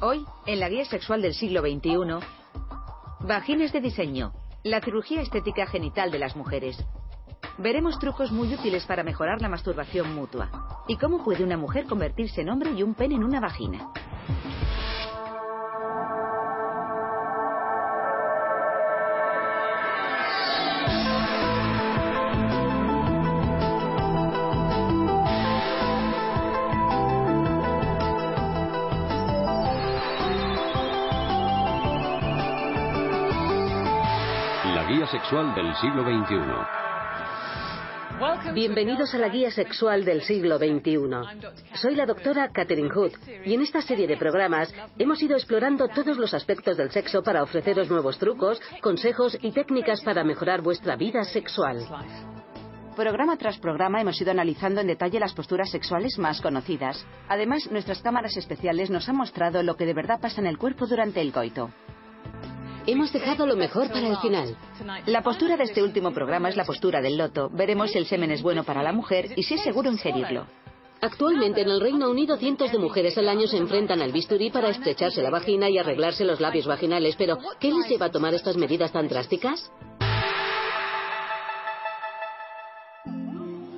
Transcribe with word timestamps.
Hoy, 0.00 0.24
en 0.46 0.60
la 0.60 0.68
guía 0.68 0.84
sexual 0.84 1.22
del 1.22 1.34
siglo 1.34 1.60
XXI, 1.60 2.24
vaginas 3.18 3.72
de 3.72 3.80
diseño, 3.80 4.32
la 4.62 4.80
cirugía 4.80 5.22
estética 5.22 5.66
genital 5.66 6.12
de 6.12 6.20
las 6.20 6.36
mujeres. 6.36 6.78
Veremos 7.58 7.98
trucos 7.98 8.30
muy 8.30 8.54
útiles 8.54 8.86
para 8.86 9.02
mejorar 9.02 9.42
la 9.42 9.48
masturbación 9.48 10.14
mutua. 10.14 10.84
Y 10.86 10.98
cómo 10.98 11.24
puede 11.24 11.42
una 11.42 11.56
mujer 11.56 11.86
convertirse 11.86 12.42
en 12.42 12.50
hombre 12.50 12.70
y 12.70 12.84
un 12.84 12.94
pene 12.94 13.16
en 13.16 13.24
una 13.24 13.40
vagina. 13.40 13.90
Guía 34.88 35.06
sexual 35.06 35.54
del 35.54 35.74
siglo 35.76 36.02
XXI. 36.02 36.40
Bienvenidos 38.54 39.14
a 39.14 39.18
la 39.18 39.28
guía 39.28 39.50
sexual 39.50 40.02
del 40.02 40.22
siglo 40.22 40.56
XXI. 40.56 41.10
Soy 41.74 41.94
la 41.94 42.06
doctora 42.06 42.48
Catherine 42.50 42.88
Hood 42.88 43.12
y 43.44 43.52
en 43.52 43.60
esta 43.60 43.82
serie 43.82 44.06
de 44.06 44.16
programas 44.16 44.74
hemos 44.98 45.22
ido 45.22 45.36
explorando 45.36 45.88
todos 45.88 46.16
los 46.16 46.32
aspectos 46.32 46.78
del 46.78 46.90
sexo 46.90 47.22
para 47.22 47.42
ofreceros 47.42 47.90
nuevos 47.90 48.18
trucos, 48.18 48.62
consejos 48.80 49.36
y 49.42 49.52
técnicas 49.52 50.00
para 50.00 50.24
mejorar 50.24 50.62
vuestra 50.62 50.96
vida 50.96 51.22
sexual. 51.24 51.86
Programa 52.96 53.36
tras 53.36 53.58
programa 53.58 54.00
hemos 54.00 54.18
ido 54.18 54.30
analizando 54.30 54.80
en 54.80 54.86
detalle 54.86 55.20
las 55.20 55.34
posturas 55.34 55.70
sexuales 55.70 56.18
más 56.18 56.40
conocidas. 56.40 57.06
Además, 57.28 57.70
nuestras 57.70 58.00
cámaras 58.00 58.38
especiales 58.38 58.88
nos 58.88 59.06
han 59.10 59.16
mostrado 59.16 59.62
lo 59.62 59.76
que 59.76 59.84
de 59.84 59.92
verdad 59.92 60.18
pasa 60.18 60.40
en 60.40 60.46
el 60.46 60.56
cuerpo 60.56 60.86
durante 60.86 61.20
el 61.20 61.30
coito. 61.30 61.70
Hemos 62.88 63.12
dejado 63.12 63.46
lo 63.46 63.54
mejor 63.54 63.88
para 63.88 64.08
el 64.08 64.16
final. 64.16 64.56
La 65.04 65.22
postura 65.22 65.58
de 65.58 65.64
este 65.64 65.82
último 65.82 66.10
programa 66.10 66.48
es 66.48 66.56
la 66.56 66.64
postura 66.64 67.02
del 67.02 67.18
loto. 67.18 67.50
Veremos 67.52 67.90
si 67.90 67.98
el 67.98 68.06
semen 68.06 68.30
es 68.30 68.40
bueno 68.40 68.64
para 68.64 68.82
la 68.82 68.94
mujer 68.94 69.34
y 69.36 69.42
si 69.42 69.56
es 69.56 69.62
seguro 69.62 69.92
ingerirlo. 69.92 70.46
Actualmente 71.02 71.60
en 71.60 71.68
el 71.68 71.82
Reino 71.82 72.10
Unido 72.10 72.38
cientos 72.38 72.72
de 72.72 72.78
mujeres 72.78 73.18
al 73.18 73.28
año 73.28 73.46
se 73.46 73.58
enfrentan 73.58 74.00
al 74.00 74.10
bisturí 74.10 74.48
para 74.48 74.70
estrecharse 74.70 75.20
la 75.20 75.28
vagina 75.28 75.68
y 75.68 75.76
arreglarse 75.76 76.24
los 76.24 76.40
labios 76.40 76.66
vaginales, 76.66 77.14
pero 77.16 77.36
¿qué 77.60 77.70
les 77.70 77.86
lleva 77.90 78.06
a 78.06 78.10
tomar 78.10 78.32
estas 78.32 78.56
medidas 78.56 78.90
tan 78.90 79.06
drásticas? 79.06 79.70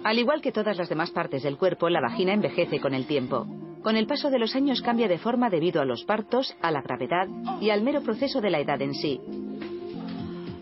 Al 0.02 0.18
igual 0.18 0.40
que 0.40 0.52
todas 0.52 0.78
las 0.78 0.88
demás 0.88 1.10
partes 1.10 1.42
del 1.42 1.58
cuerpo, 1.58 1.90
la 1.90 2.00
vagina 2.00 2.32
envejece 2.32 2.80
con 2.80 2.94
el 2.94 3.06
tiempo. 3.06 3.46
Con 3.82 3.96
el 3.96 4.06
paso 4.06 4.30
de 4.30 4.38
los 4.38 4.54
años 4.56 4.80
cambia 4.82 5.08
de 5.08 5.18
forma 5.18 5.50
debido 5.50 5.80
a 5.80 5.84
los 5.84 6.04
partos, 6.04 6.54
a 6.62 6.70
la 6.70 6.82
gravedad 6.82 7.28
y 7.60 7.70
al 7.70 7.82
mero 7.82 8.02
proceso 8.02 8.40
de 8.40 8.50
la 8.50 8.60
edad 8.60 8.80
en 8.80 8.94
sí. 8.94 9.20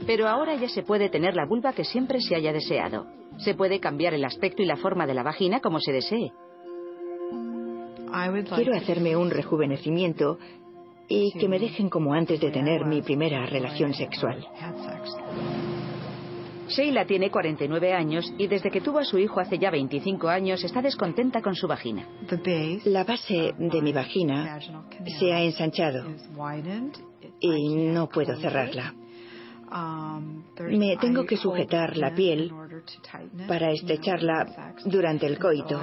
Pero 0.06 0.26
ahora 0.28 0.54
ya 0.56 0.68
se 0.68 0.82
puede 0.82 1.08
tener 1.08 1.36
la 1.36 1.46
vulva 1.46 1.72
que 1.72 1.84
siempre 1.84 2.20
se 2.20 2.34
haya 2.34 2.52
deseado. 2.52 3.06
Se 3.38 3.54
puede 3.54 3.78
cambiar 3.78 4.14
el 4.14 4.24
aspecto 4.24 4.62
y 4.62 4.66
la 4.66 4.76
forma 4.76 5.06
de 5.06 5.14
la 5.14 5.22
vagina 5.22 5.60
como 5.60 5.78
se 5.78 5.92
desee. 5.92 6.32
Quiero 8.54 8.74
hacerme 8.74 9.16
un 9.16 9.30
rejuvenecimiento 9.30 10.38
y 11.08 11.32
que 11.38 11.48
me 11.48 11.58
dejen 11.58 11.88
como 11.88 12.12
antes 12.12 12.40
de 12.40 12.50
tener 12.50 12.84
mi 12.84 13.02
primera 13.02 13.46
relación 13.46 13.94
sexual. 13.94 14.46
Sheila 16.68 17.06
tiene 17.06 17.30
49 17.30 17.92
años 17.92 18.32
y 18.38 18.46
desde 18.46 18.70
que 18.70 18.80
tuvo 18.80 18.98
a 18.98 19.04
su 19.04 19.18
hijo 19.18 19.40
hace 19.40 19.58
ya 19.58 19.70
25 19.70 20.28
años 20.28 20.62
está 20.62 20.82
descontenta 20.82 21.40
con 21.42 21.54
su 21.54 21.66
vagina. 21.66 22.06
La 22.84 23.04
base 23.04 23.54
de 23.58 23.82
mi 23.82 23.92
vagina 23.92 24.60
se 25.18 25.32
ha 25.32 25.42
ensanchado 25.42 26.04
y 27.40 27.74
no 27.74 28.08
puedo 28.08 28.36
cerrarla. 28.36 28.94
Me 30.70 30.96
tengo 30.96 31.24
que 31.24 31.36
sujetar 31.36 31.96
la 31.96 32.14
piel 32.14 32.52
para 33.46 33.70
estrecharla 33.70 34.74
durante 34.84 35.26
el 35.26 35.38
coito, 35.38 35.82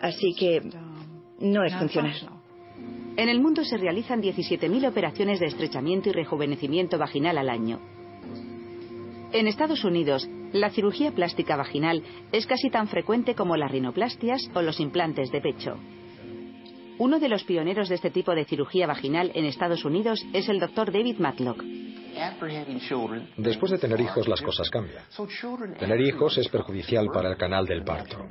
así 0.00 0.34
que 0.34 0.60
no 1.40 1.64
es 1.64 1.74
funcional. 1.76 2.14
En 3.16 3.28
el 3.28 3.40
mundo 3.40 3.64
se 3.64 3.76
realizan 3.76 4.20
17.000 4.20 4.88
operaciones 4.88 5.38
de 5.38 5.46
estrechamiento 5.46 6.08
y 6.08 6.12
rejuvenecimiento 6.12 6.98
vaginal 6.98 7.38
al 7.38 7.48
año. 7.48 7.78
En 9.34 9.48
Estados 9.48 9.82
Unidos, 9.82 10.28
la 10.52 10.70
cirugía 10.70 11.10
plástica 11.10 11.56
vaginal 11.56 12.04
es 12.30 12.46
casi 12.46 12.70
tan 12.70 12.86
frecuente 12.86 13.34
como 13.34 13.56
las 13.56 13.68
rinoplastias 13.68 14.48
o 14.54 14.62
los 14.62 14.78
implantes 14.78 15.32
de 15.32 15.40
pecho. 15.40 15.76
Uno 16.98 17.18
de 17.18 17.28
los 17.28 17.42
pioneros 17.42 17.88
de 17.88 17.96
este 17.96 18.10
tipo 18.10 18.34
de 18.34 18.44
cirugía 18.44 18.86
vaginal 18.86 19.32
en 19.34 19.44
Estados 19.46 19.84
Unidos 19.84 20.24
es 20.32 20.48
el 20.48 20.60
doctor 20.60 20.92
David 20.92 21.18
Matlock. 21.18 21.64
Después 23.36 23.72
de 23.72 23.78
tener 23.78 24.00
hijos 24.00 24.28
las 24.28 24.40
cosas 24.40 24.70
cambian. 24.70 25.02
Tener 25.76 26.00
hijos 26.00 26.38
es 26.38 26.48
perjudicial 26.48 27.08
para 27.12 27.30
el 27.30 27.36
canal 27.36 27.66
del 27.66 27.82
parto. 27.82 28.24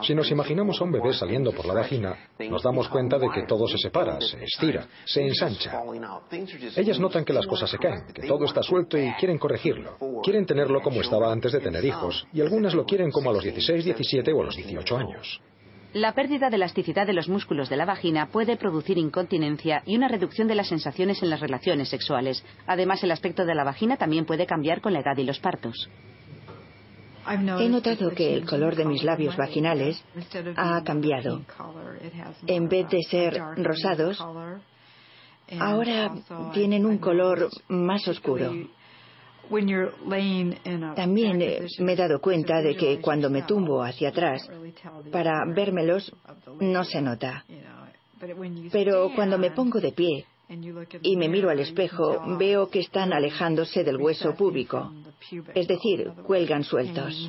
Si 0.00 0.14
nos 0.14 0.30
imaginamos 0.30 0.80
a 0.80 0.84
un 0.84 0.92
bebé 0.92 1.12
saliendo 1.12 1.52
por 1.52 1.66
la 1.66 1.74
vagina, 1.74 2.16
nos 2.48 2.62
damos 2.62 2.88
cuenta 2.88 3.18
de 3.18 3.28
que 3.28 3.42
todo 3.42 3.68
se 3.68 3.76
separa, 3.76 4.18
se 4.22 4.42
estira, 4.42 4.86
se 5.04 5.26
ensancha. 5.26 5.82
Ellas 6.76 6.98
notan 6.98 7.26
que 7.26 7.34
las 7.34 7.46
cosas 7.46 7.68
se 7.68 7.76
caen, 7.76 8.06
que 8.14 8.26
todo 8.26 8.46
está 8.46 8.62
suelto 8.62 8.96
y 8.96 9.12
quieren 9.18 9.36
corregirlo. 9.36 9.98
Quieren 10.22 10.46
tenerlo 10.46 10.80
como 10.80 11.02
estaba 11.02 11.30
antes 11.30 11.52
de 11.52 11.60
tener 11.60 11.84
hijos, 11.84 12.26
y 12.32 12.40
algunas 12.40 12.72
lo 12.72 12.86
quieren 12.86 13.10
como 13.10 13.28
a 13.28 13.34
los 13.34 13.42
16, 13.42 13.84
17 13.84 14.32
o 14.32 14.40
a 14.40 14.44
los 14.46 14.56
18 14.56 14.96
años. 14.96 15.40
La 15.94 16.12
pérdida 16.12 16.50
de 16.50 16.56
elasticidad 16.56 17.06
de 17.06 17.12
los 17.12 17.28
músculos 17.28 17.68
de 17.68 17.76
la 17.76 17.84
vagina 17.84 18.26
puede 18.26 18.56
producir 18.56 18.98
incontinencia 18.98 19.80
y 19.86 19.96
una 19.96 20.08
reducción 20.08 20.48
de 20.48 20.56
las 20.56 20.66
sensaciones 20.66 21.22
en 21.22 21.30
las 21.30 21.38
relaciones 21.38 21.88
sexuales. 21.88 22.44
Además, 22.66 23.04
el 23.04 23.12
aspecto 23.12 23.44
de 23.44 23.54
la 23.54 23.62
vagina 23.62 23.96
también 23.96 24.26
puede 24.26 24.44
cambiar 24.44 24.80
con 24.80 24.92
la 24.92 25.00
edad 25.00 25.16
y 25.16 25.22
los 25.22 25.38
partos. 25.38 25.88
He 27.60 27.68
notado 27.68 28.10
que 28.10 28.34
el 28.34 28.44
color 28.44 28.74
de 28.74 28.86
mis 28.86 29.04
labios 29.04 29.36
vaginales 29.36 30.04
ha 30.56 30.82
cambiado. 30.82 31.42
En 32.48 32.68
vez 32.68 32.88
de 32.88 33.00
ser 33.08 33.40
rosados, 33.58 34.20
ahora 35.60 36.12
tienen 36.52 36.86
un 36.86 36.98
color 36.98 37.50
más 37.68 38.08
oscuro. 38.08 38.52
También 40.96 41.42
eh, 41.42 41.66
me 41.78 41.92
he 41.92 41.96
dado 41.96 42.20
cuenta 42.20 42.60
de 42.62 42.76
que 42.76 43.00
cuando 43.00 43.30
me 43.30 43.42
tumbo 43.42 43.82
hacia 43.82 44.10
atrás 44.10 44.48
para 45.10 45.44
vérmelos 45.54 46.12
no 46.60 46.84
se 46.84 47.00
nota. 47.00 47.44
Pero 48.72 49.10
cuando 49.14 49.38
me 49.38 49.50
pongo 49.50 49.80
de 49.80 49.92
pie 49.92 50.26
y 51.02 51.16
me 51.16 51.28
miro 51.28 51.50
al 51.50 51.60
espejo, 51.60 52.36
veo 52.38 52.68
que 52.68 52.80
están 52.80 53.12
alejándose 53.12 53.84
del 53.84 53.96
hueso 53.96 54.34
púbico. 54.34 54.92
Es 55.54 55.66
decir, 55.66 56.10
cuelgan 56.26 56.64
sueltos. 56.64 57.28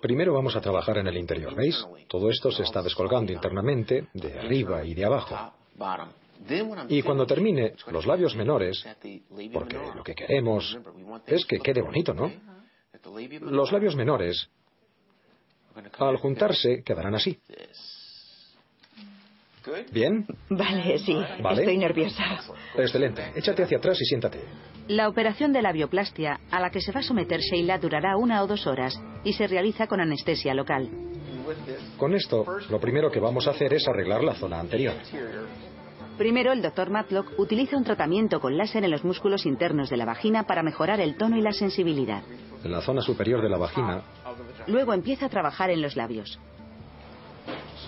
Primero 0.00 0.34
vamos 0.34 0.54
a 0.54 0.60
trabajar 0.60 0.98
en 0.98 1.06
el 1.06 1.16
interior, 1.16 1.54
¿veis? 1.54 1.84
Todo 2.08 2.28
esto 2.30 2.50
se 2.50 2.62
está 2.62 2.82
descolgando 2.82 3.32
internamente, 3.32 4.08
de 4.12 4.38
arriba 4.38 4.84
y 4.84 4.94
de 4.94 5.04
abajo. 5.04 5.52
Y 6.88 7.02
cuando 7.02 7.26
termine, 7.26 7.74
los 7.90 8.06
labios 8.06 8.34
menores, 8.36 8.84
porque 9.52 9.78
lo 9.94 10.02
que 10.02 10.14
queremos 10.14 10.78
es 11.26 11.44
que 11.46 11.58
quede 11.58 11.82
bonito, 11.82 12.14
¿no? 12.14 12.30
Los 13.40 13.72
labios 13.72 13.96
menores, 13.96 14.48
al 15.98 16.16
juntarse, 16.16 16.82
quedarán 16.84 17.14
así. 17.14 17.38
¿Bien? 19.92 20.26
Vale, 20.50 20.98
sí. 20.98 21.16
¿Vale? 21.40 21.62
Estoy 21.62 21.78
nerviosa. 21.78 22.40
Excelente. 22.76 23.32
Échate 23.36 23.62
hacia 23.62 23.78
atrás 23.78 24.00
y 24.00 24.04
siéntate. 24.04 24.40
La 24.88 25.08
operación 25.08 25.52
de 25.52 25.62
labioplastia 25.62 26.40
a 26.50 26.60
la 26.60 26.70
que 26.70 26.80
se 26.80 26.90
va 26.90 27.00
a 27.00 27.02
someter 27.04 27.40
Sheila 27.40 27.78
durará 27.78 28.16
una 28.16 28.42
o 28.42 28.46
dos 28.48 28.66
horas 28.66 29.00
y 29.22 29.32
se 29.34 29.46
realiza 29.46 29.86
con 29.86 30.00
anestesia 30.00 30.54
local. 30.54 30.90
Con 31.96 32.14
esto, 32.14 32.44
lo 32.70 32.80
primero 32.80 33.10
que 33.10 33.20
vamos 33.20 33.46
a 33.46 33.50
hacer 33.50 33.72
es 33.74 33.86
arreglar 33.86 34.24
la 34.24 34.34
zona 34.34 34.58
anterior. 34.58 34.94
Primero, 36.22 36.52
el 36.52 36.62
doctor 36.62 36.88
Matlock 36.88 37.36
utiliza 37.36 37.76
un 37.76 37.82
tratamiento 37.82 38.38
con 38.38 38.56
láser 38.56 38.84
en 38.84 38.92
los 38.92 39.02
músculos 39.02 39.44
internos 39.44 39.90
de 39.90 39.96
la 39.96 40.04
vagina 40.04 40.44
para 40.44 40.62
mejorar 40.62 41.00
el 41.00 41.16
tono 41.16 41.36
y 41.36 41.40
la 41.40 41.50
sensibilidad. 41.50 42.22
En 42.62 42.70
la 42.70 42.80
zona 42.80 43.02
superior 43.02 43.42
de 43.42 43.48
la 43.48 43.58
vagina, 43.58 44.02
Luego 44.68 44.94
empieza 44.94 45.26
a 45.26 45.28
trabajar 45.28 45.70
en 45.70 45.82
los 45.82 45.96
labios. 45.96 46.38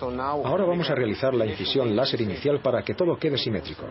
Ahora 0.01 0.65
vamos 0.65 0.89
a 0.89 0.95
realizar 0.95 1.33
la 1.33 1.45
incisión 1.45 1.95
láser 1.95 2.19
inicial 2.19 2.59
para 2.59 2.83
que 2.83 2.93
todo 2.93 3.15
quede 3.15 3.37
simétrico. 3.37 3.85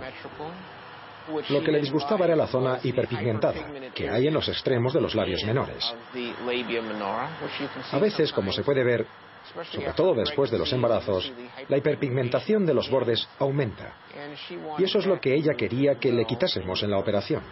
Lo 1.49 1.63
que 1.63 1.73
le 1.73 1.81
disgustaba 1.81 2.27
era 2.27 2.37
la 2.37 2.47
zona 2.47 2.81
hiperpigmentada, 2.83 3.55
que 3.95 4.11
hay 4.11 4.27
en 4.27 4.35
los 4.35 4.47
extremos 4.47 4.93
de 4.93 5.01
los 5.01 5.15
labios 5.15 5.43
menores. 5.45 5.95
A 7.93 7.99
veces, 7.99 8.31
como 8.31 8.53
se 8.53 8.63
puede 8.63 8.85
ver, 8.85 9.07
sobre 9.71 9.93
todo 9.93 10.15
después 10.15 10.51
de 10.51 10.59
los 10.59 10.73
embarazos, 10.73 11.33
la 11.69 11.77
hiperpigmentación 11.77 12.65
de 12.67 12.75
los 12.75 12.91
bordes 12.91 13.29
aumenta. 13.39 13.95
Y 14.79 14.85
eso 14.85 14.99
es 14.99 15.07
lo 15.07 15.21
que 15.21 15.35
ella 15.35 15.55
quería 15.55 15.99
que 15.99 16.13
le 16.13 16.25
quitásemos 16.25 16.83
en 16.83 16.91
la 16.91 16.99
operación. 16.99 17.43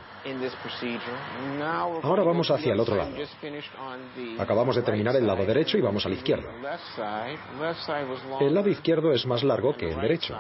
Ahora 2.03 2.23
vamos 2.23 2.51
hacia 2.51 2.73
el 2.73 2.81
otro 2.81 2.97
lado. 2.97 3.15
Acabamos 4.39 4.77
de 4.77 4.83
terminar 4.83 5.17
el 5.17 5.27
lado 5.27 5.45
derecho 5.45 5.79
y 5.79 5.81
vamos 5.81 6.07
al 6.07 6.13
izquierdo. 6.13 6.49
El 8.41 8.55
lado 8.55 8.69
izquierdo 8.69 9.13
es 9.13 9.27
más 9.27 9.43
largo 9.43 9.77
que 9.77 9.91
el 9.91 10.01
derecho. 10.01 10.37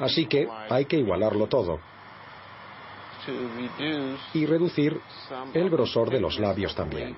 Así 0.00 0.26
que 0.26 0.48
hay 0.68 0.84
que 0.84 0.96
igualarlo 0.96 1.46
todo 1.46 1.80
y 4.34 4.46
reducir 4.46 5.00
el 5.54 5.70
grosor 5.70 6.10
de 6.10 6.20
los 6.20 6.38
labios 6.38 6.74
también. 6.74 7.16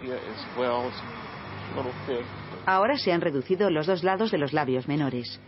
Ahora 2.67 2.97
se 2.97 3.13
han 3.13 3.21
reducido 3.21 3.71
los 3.71 3.87
dos 3.87 4.03
lados 4.05 4.31
de 4.31 4.39
los 4.39 4.53
labios 4.53 4.87
menores. 4.87 5.41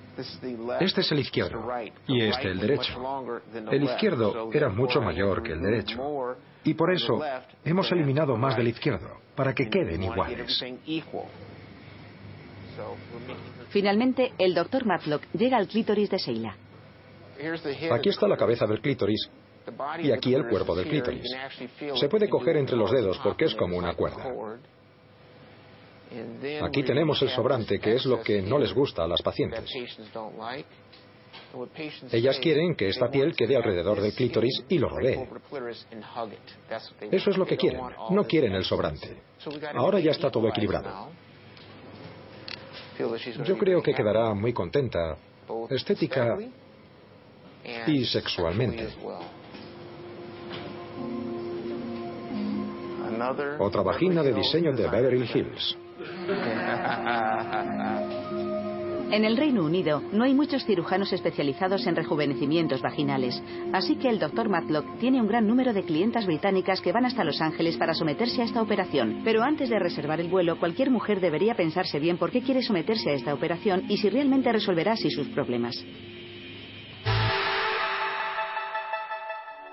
Este 0.81 1.01
es 1.01 1.13
el 1.13 1.19
izquierdo 1.19 1.65
y 2.07 2.23
este 2.23 2.49
el 2.49 2.61
derecho. 2.61 2.93
El 3.71 3.85
izquierdo 3.85 4.51
era 4.53 4.69
mucho 4.69 5.01
mayor 5.01 5.43
que 5.43 5.53
el 5.53 5.61
derecho 5.61 6.37
y 6.63 6.75
por 6.75 6.93
eso 6.93 7.21
hemos 7.65 7.91
eliminado 7.93 8.37
más 8.37 8.57
del 8.57 8.69
izquierdo 8.69 9.19
para 9.35 9.53
que 9.55 9.69
queden 9.69 10.03
iguales. 10.03 10.65
Finalmente, 13.71 14.33
el 14.39 14.55
doctor 14.55 14.85
Matlock 14.85 15.23
llega 15.33 15.57
al 15.57 15.69
clítoris 15.69 16.11
de 16.11 16.19
Sheila. 16.19 16.57
Aquí 17.93 18.09
está 18.09 18.29
la 18.29 18.37
cabeza 18.37 18.67
del 18.67 18.81
clítoris 18.81 19.29
y 19.99 20.13
aquí 20.13 20.35
el 20.35 20.47
cuerpo 20.47 20.75
del 20.77 20.89
clítoris. 20.89 21.27
Se 21.95 22.09
puede 22.09 22.29
coger 22.29 22.57
entre 22.57 22.77
los 22.77 22.91
dedos 22.91 23.19
porque 23.23 23.47
es 23.47 23.55
como 23.55 23.77
una 23.77 23.95
cuerda. 23.95 24.25
Aquí 26.63 26.83
tenemos 26.83 27.21
el 27.23 27.29
sobrante, 27.31 27.79
que 27.79 27.95
es 27.95 28.05
lo 28.05 28.21
que 28.23 28.43
no 28.43 28.59
les 28.59 28.73
gusta 28.73 29.05
a 29.05 29.09
las 29.09 29.23
pacientes. 29.23 29.71
Ellas 32.11 32.39
quieren 32.41 32.75
que 32.75 32.89
esta 32.89 33.09
piel 33.09 33.35
quede 33.37 33.57
alrededor 33.57 34.01
del 34.01 34.13
clítoris 34.13 34.65
y 34.69 34.79
lo 34.79 34.89
rodee. 34.89 35.29
Eso 37.11 37.31
es 37.31 37.37
lo 37.37 37.47
que 37.47 37.57
quieren. 37.57 37.81
No 38.11 38.25
quieren 38.25 38.53
el 38.55 38.65
sobrante. 38.65 39.23
Ahora 39.75 40.01
ya 40.01 40.11
está 40.11 40.31
todo 40.31 40.49
equilibrado. 40.49 41.11
Yo 43.45 43.59
creo 43.59 43.83
que 43.83 43.93
quedará 43.93 44.35
muy 44.35 44.53
contenta, 44.53 45.17
estética 45.71 46.39
y 47.87 48.05
sexualmente. 48.05 48.89
Otra 53.59 53.83
vagina 53.83 54.23
de 54.23 54.33
diseño 54.33 54.73
de 54.73 54.89
Beverly 54.89 55.31
Hills. 55.33 55.84
En 59.11 59.25
el 59.25 59.37
Reino 59.37 59.65
Unido 59.65 60.03
no 60.13 60.25
hay 60.25 60.35
muchos 60.35 60.65
cirujanos 60.65 61.13
especializados 61.13 61.87
en 61.87 61.95
rejuvenecimientos 61.95 62.83
vaginales, 62.83 63.41
así 63.73 63.97
que 63.97 64.09
el 64.09 64.19
Dr. 64.19 64.49
Matlock 64.49 64.99
tiene 64.99 65.21
un 65.21 65.29
gran 65.29 65.47
número 65.47 65.73
de 65.73 65.85
clientas 65.85 66.27
británicas 66.27 66.81
que 66.81 66.93
van 66.93 67.05
hasta 67.05 67.25
Los 67.25 67.41
Ángeles 67.41 67.77
para 67.77 67.95
someterse 67.95 68.43
a 68.43 68.45
esta 68.45 68.63
operación. 68.63 69.21
Pero 69.23 69.43
antes 69.43 69.69
de 69.69 69.79
reservar 69.79 70.21
el 70.21 70.29
vuelo, 70.29 70.59
cualquier 70.59 70.91
mujer 70.91 71.21
debería 71.21 71.55
pensarse 71.55 72.01
bien 72.01 72.17
por 72.17 72.31
qué 72.31 72.43
quiere 72.43 72.63
someterse 72.63 73.11
a 73.11 73.15
esta 73.15 73.35
operación 73.35 73.85
y 73.89 73.99
si 73.99 74.09
realmente 74.09 74.51
resolverá 74.51 74.93
así 74.93 75.11
sus 75.11 75.29
problemas. 75.29 75.77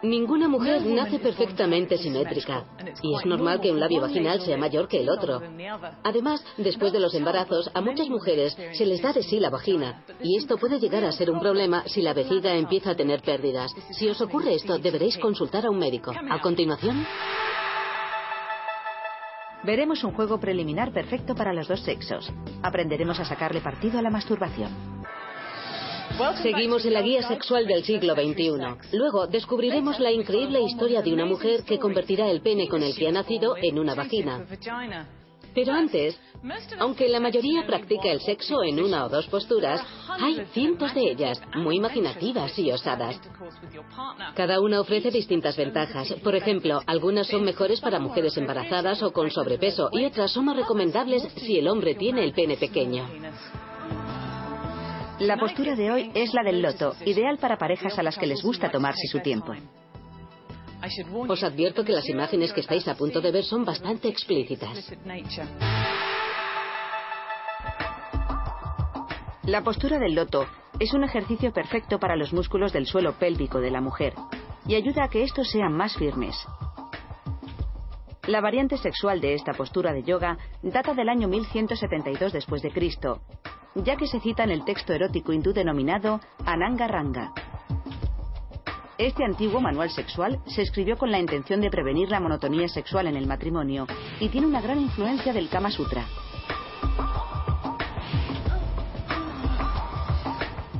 Ninguna 0.03 0.47
mujer 0.47 0.83
nace 0.85 1.19
perfectamente 1.19 1.97
simétrica 1.97 2.65
y 3.03 3.15
es 3.15 3.25
normal 3.25 3.61
que 3.61 3.71
un 3.71 3.79
labio 3.79 4.01
vaginal 4.01 4.41
sea 4.41 4.57
mayor 4.57 4.87
que 4.87 4.99
el 4.99 5.09
otro. 5.09 5.41
Además, 6.03 6.43
después 6.57 6.91
de 6.91 6.99
los 6.99 7.13
embarazos, 7.13 7.69
a 7.73 7.81
muchas 7.81 8.09
mujeres 8.09 8.57
se 8.73 8.85
les 8.85 9.01
da 9.01 9.13
de 9.13 9.21
sí 9.21 9.39
la 9.39 9.51
vagina 9.51 10.03
y 10.23 10.37
esto 10.37 10.57
puede 10.57 10.79
llegar 10.79 11.05
a 11.05 11.11
ser 11.11 11.29
un 11.29 11.39
problema 11.39 11.83
si 11.85 12.01
la 12.01 12.13
vejiga 12.13 12.55
empieza 12.55 12.91
a 12.91 12.95
tener 12.95 13.21
pérdidas. 13.21 13.73
Si 13.91 14.07
os 14.09 14.19
ocurre 14.21 14.55
esto, 14.55 14.79
deberéis 14.79 15.17
consultar 15.19 15.65
a 15.65 15.69
un 15.69 15.77
médico. 15.77 16.11
A 16.29 16.41
continuación... 16.41 17.05
Veremos 19.63 20.03
un 20.03 20.13
juego 20.13 20.39
preliminar 20.39 20.91
perfecto 20.91 21.35
para 21.35 21.53
los 21.53 21.67
dos 21.67 21.81
sexos. 21.81 22.33
Aprenderemos 22.63 23.19
a 23.19 23.25
sacarle 23.25 23.61
partido 23.61 23.99
a 23.99 24.01
la 24.01 24.09
masturbación. 24.09 24.71
Seguimos 26.41 26.85
en 26.85 26.93
la 26.93 27.01
guía 27.01 27.23
sexual 27.27 27.65
del 27.67 27.83
siglo 27.83 28.13
XXI. 28.13 28.97
Luego 28.97 29.27
descubriremos 29.27 29.99
la 29.99 30.11
increíble 30.11 30.61
historia 30.61 31.01
de 31.01 31.13
una 31.13 31.25
mujer 31.25 31.63
que 31.63 31.79
convertirá 31.79 32.29
el 32.29 32.41
pene 32.41 32.67
con 32.67 32.83
el 32.83 32.95
que 32.95 33.07
ha 33.07 33.11
nacido 33.11 33.55
en 33.57 33.79
una 33.79 33.95
vagina. 33.95 34.45
Pero 35.53 35.73
antes, 35.73 36.17
aunque 36.79 37.09
la 37.09 37.19
mayoría 37.19 37.65
practica 37.67 38.09
el 38.09 38.21
sexo 38.21 38.63
en 38.63 38.81
una 38.81 39.05
o 39.05 39.09
dos 39.09 39.27
posturas, 39.27 39.81
hay 40.07 40.45
cientos 40.53 40.93
de 40.93 41.11
ellas, 41.11 41.41
muy 41.55 41.75
imaginativas 41.75 42.57
y 42.57 42.71
osadas. 42.71 43.19
Cada 44.35 44.61
una 44.61 44.79
ofrece 44.79 45.11
distintas 45.11 45.57
ventajas. 45.57 46.13
Por 46.23 46.35
ejemplo, 46.35 46.81
algunas 46.85 47.27
son 47.27 47.43
mejores 47.43 47.81
para 47.81 47.99
mujeres 47.99 48.37
embarazadas 48.37 49.03
o 49.03 49.11
con 49.11 49.29
sobrepeso 49.29 49.89
y 49.91 50.05
otras 50.05 50.31
son 50.31 50.45
más 50.45 50.55
recomendables 50.55 51.23
si 51.35 51.57
el 51.57 51.67
hombre 51.67 51.95
tiene 51.95 52.23
el 52.23 52.33
pene 52.33 52.55
pequeño. 52.55 53.07
La 55.21 55.37
postura 55.37 55.75
de 55.75 55.91
hoy 55.91 56.11
es 56.15 56.33
la 56.33 56.41
del 56.41 56.63
loto, 56.63 56.95
ideal 57.05 57.37
para 57.37 57.55
parejas 57.55 57.99
a 57.99 58.01
las 58.01 58.17
que 58.17 58.25
les 58.25 58.41
gusta 58.41 58.71
tomarse 58.71 59.05
su 59.05 59.19
tiempo. 59.19 59.53
Os 61.27 61.43
advierto 61.43 61.85
que 61.85 61.91
las 61.91 62.09
imágenes 62.09 62.51
que 62.51 62.61
estáis 62.61 62.87
a 62.87 62.95
punto 62.95 63.21
de 63.21 63.31
ver 63.31 63.43
son 63.43 63.63
bastante 63.63 64.07
explícitas. 64.07 64.91
La 69.43 69.63
postura 69.63 69.99
del 69.99 70.15
loto 70.15 70.47
es 70.79 70.91
un 70.95 71.03
ejercicio 71.03 71.53
perfecto 71.53 71.99
para 71.99 72.15
los 72.15 72.33
músculos 72.33 72.73
del 72.73 72.87
suelo 72.87 73.13
pélvico 73.19 73.59
de 73.59 73.69
la 73.69 73.79
mujer 73.79 74.15
y 74.65 74.73
ayuda 74.73 75.03
a 75.03 75.09
que 75.09 75.21
estos 75.21 75.51
sean 75.51 75.73
más 75.73 75.95
firmes. 75.97 76.35
La 78.27 78.41
variante 78.41 78.77
sexual 78.77 79.19
de 79.19 79.33
esta 79.33 79.53
postura 79.53 79.93
de 79.93 80.03
yoga 80.03 80.37
data 80.61 80.93
del 80.93 81.09
año 81.09 81.27
1172 81.27 82.31
después 82.33 82.61
de 82.61 82.71
Cristo 82.71 83.21
ya 83.75 83.95
que 83.95 84.07
se 84.07 84.19
cita 84.19 84.43
en 84.43 84.51
el 84.51 84.65
texto 84.65 84.93
erótico 84.93 85.33
hindú 85.33 85.53
denominado 85.53 86.19
Ananga 86.45 86.87
Ranga. 86.87 87.33
Este 88.97 89.23
antiguo 89.23 89.61
manual 89.61 89.89
sexual 89.89 90.39
se 90.45 90.61
escribió 90.61 90.97
con 90.97 91.11
la 91.11 91.19
intención 91.19 91.61
de 91.61 91.71
prevenir 91.71 92.09
la 92.09 92.19
monotonía 92.19 92.67
sexual 92.67 93.07
en 93.07 93.15
el 93.15 93.25
matrimonio 93.25 93.87
y 94.19 94.29
tiene 94.29 94.47
una 94.47 94.61
gran 94.61 94.79
influencia 94.79 95.33
del 95.33 95.49
Kama 95.49 95.71
Sutra. 95.71 96.05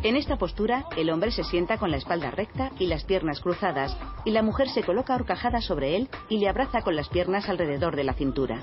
En 0.04 0.16
esta 0.16 0.38
postura, 0.38 0.86
el 0.98 1.12
hombre 1.12 1.30
se 1.30 1.44
sienta 1.44 1.78
con 1.78 1.92
la 1.92 1.98
espalda 1.98 2.32
recta 2.32 2.72
y 2.80 2.88
las 2.88 3.04
piernas 3.04 3.40
cruzadas, 3.40 3.96
y 4.26 4.32
la 4.32 4.42
mujer 4.42 4.68
se 4.70 4.82
coloca 4.82 5.14
horcajada 5.14 5.62
sobre 5.62 5.96
él 5.96 6.10
y 6.28 6.40
le 6.40 6.50
abraza 6.50 6.82
con 6.82 6.96
las 6.96 7.08
piernas 7.08 7.48
alrededor 7.50 7.96
de 7.96 8.04
la 8.04 8.14
cintura. 8.14 8.62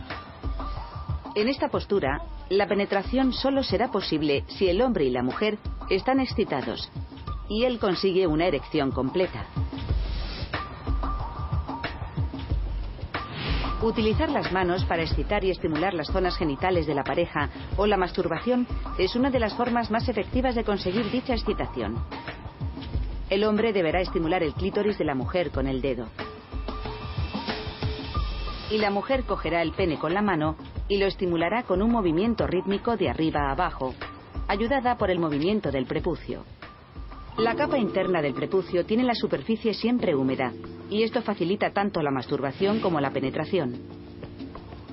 En 1.36 1.48
esta 1.48 1.68
postura, 1.68 2.22
la 2.48 2.66
penetración 2.66 3.32
solo 3.32 3.62
será 3.62 3.92
posible 3.92 4.44
si 4.48 4.68
el 4.68 4.82
hombre 4.82 5.04
y 5.04 5.10
la 5.10 5.22
mujer 5.22 5.58
están 5.90 6.18
excitados 6.18 6.90
y 7.48 7.64
él 7.64 7.78
consigue 7.78 8.26
una 8.26 8.46
erección 8.46 8.90
completa. 8.90 9.46
Utilizar 13.80 14.28
las 14.28 14.50
manos 14.50 14.84
para 14.86 15.02
excitar 15.02 15.44
y 15.44 15.50
estimular 15.50 15.94
las 15.94 16.08
zonas 16.08 16.36
genitales 16.36 16.88
de 16.88 16.96
la 16.96 17.04
pareja 17.04 17.48
o 17.76 17.86
la 17.86 17.96
masturbación 17.96 18.66
es 18.98 19.14
una 19.14 19.30
de 19.30 19.38
las 19.38 19.54
formas 19.54 19.88
más 19.88 20.08
efectivas 20.08 20.56
de 20.56 20.64
conseguir 20.64 21.08
dicha 21.12 21.34
excitación. 21.34 21.96
El 23.30 23.44
hombre 23.44 23.72
deberá 23.72 24.00
estimular 24.00 24.42
el 24.42 24.54
clítoris 24.54 24.98
de 24.98 25.04
la 25.04 25.14
mujer 25.14 25.52
con 25.52 25.68
el 25.68 25.80
dedo. 25.80 26.08
Y 28.68 28.78
la 28.78 28.90
mujer 28.90 29.22
cogerá 29.22 29.62
el 29.62 29.72
pene 29.72 29.96
con 29.96 30.12
la 30.12 30.22
mano 30.22 30.56
y 30.88 30.98
lo 30.98 31.06
estimulará 31.06 31.62
con 31.62 31.80
un 31.80 31.92
movimiento 31.92 32.48
rítmico 32.48 32.96
de 32.96 33.08
arriba 33.10 33.42
a 33.42 33.52
abajo, 33.52 33.94
ayudada 34.48 34.98
por 34.98 35.10
el 35.10 35.20
movimiento 35.20 35.70
del 35.70 35.86
prepucio. 35.86 36.42
La 37.38 37.54
capa 37.54 37.78
interna 37.78 38.20
del 38.20 38.34
prepucio 38.34 38.84
tiene 38.84 39.04
la 39.04 39.14
superficie 39.14 39.72
siempre 39.72 40.16
húmeda, 40.16 40.52
y 40.90 41.04
esto 41.04 41.22
facilita 41.22 41.70
tanto 41.72 42.02
la 42.02 42.10
masturbación 42.10 42.80
como 42.80 43.00
la 43.00 43.12
penetración. 43.12 43.76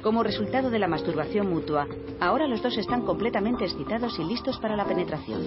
Como 0.03 0.21
resultado 0.21 0.69
de 0.69 0.77
la 0.77 0.87
masturbación 0.87 1.49
mutua, 1.49 1.87
ahora 2.19 2.47
los 2.47 2.61
dos 2.61 2.77
están 2.77 3.01
completamente 3.01 3.63
excitados 3.63 4.19
y 4.19 4.25
listos 4.25 4.59
para 4.59 4.75
la 4.75 4.85
penetración. 4.85 5.41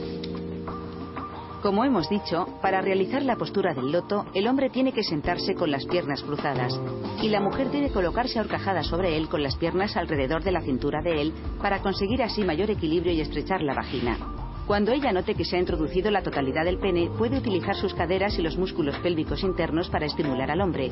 Como 1.63 1.85
hemos 1.85 2.09
dicho, 2.09 2.47
para 2.61 2.81
realizar 2.81 3.23
la 3.23 3.37
postura 3.37 3.75
del 3.75 3.93
loto, 3.93 4.27
el 4.35 4.49
hombre 4.49 4.69
tiene 4.69 4.91
que 4.91 5.05
sentarse 5.05 5.55
con 5.55 5.71
las 5.71 5.87
piernas 5.87 6.25
cruzadas 6.25 6.81
y 7.23 7.29
la 7.29 7.41
mujer 7.41 7.71
debe 7.71 7.93
colocarse 7.93 8.41
ahorcajada 8.41 8.83
sobre 8.83 9.17
él 9.17 9.29
con 9.29 9.45
las 9.45 9.57
piernas 9.57 9.97
alrededor 9.97 10.43
de 10.43 10.51
la 10.53 10.63
cintura 10.63 11.01
de 11.01 11.23
él 11.23 11.33
para 11.63 11.81
conseguir 11.81 12.25
así 12.25 12.43
mayor 12.43 12.71
equilibrio 12.71 13.13
y 13.13 13.21
estrechar 13.21 13.63
la 13.63 13.75
vagina. 13.75 14.38
Cuando 14.69 14.93
ella 14.93 15.13
note 15.13 15.35
que 15.35 15.47
se 15.47 15.57
ha 15.57 15.61
introducido 15.61 16.11
la 16.11 16.23
totalidad 16.23 16.67
del 16.67 16.79
pene, 16.79 17.09
puede 17.17 17.39
utilizar 17.39 17.75
sus 17.75 17.95
caderas 17.95 18.39
y 18.39 18.43
los 18.43 18.59
músculos 18.59 18.99
pélvicos 18.99 19.43
internos 19.43 19.89
para 19.89 20.05
estimular 20.05 20.51
al 20.51 20.61
hombre. 20.61 20.91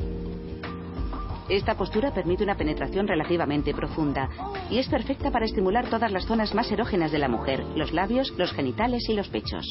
Esta 1.47 1.77
postura 1.77 2.11
permite 2.11 2.43
una 2.43 2.57
penetración 2.57 3.07
relativamente 3.07 3.75
profunda 3.75 4.29
y 4.71 4.79
es 4.79 4.89
perfecta 4.89 5.29
para 5.29 5.45
estimular 5.45 5.91
todas 5.91 6.11
las 6.11 6.25
zonas 6.25 6.55
más 6.55 6.71
erógenas 6.71 7.11
de 7.11 7.19
la 7.19 7.29
mujer, 7.29 7.63
los 7.75 7.93
labios, 7.93 8.33
los 8.35 8.51
genitales 8.51 9.07
y 9.09 9.13
los 9.13 9.27
pechos. 9.27 9.63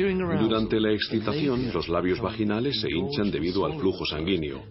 Durante 0.00 0.80
la 0.80 0.92
excitación, 0.92 1.72
los 1.74 1.88
labios 1.88 2.20
vaginales 2.20 2.80
se 2.80 2.88
hinchan 2.90 3.30
debido 3.30 3.66
al 3.66 3.78
flujo 3.78 4.06
sanguíneo. 4.06 4.62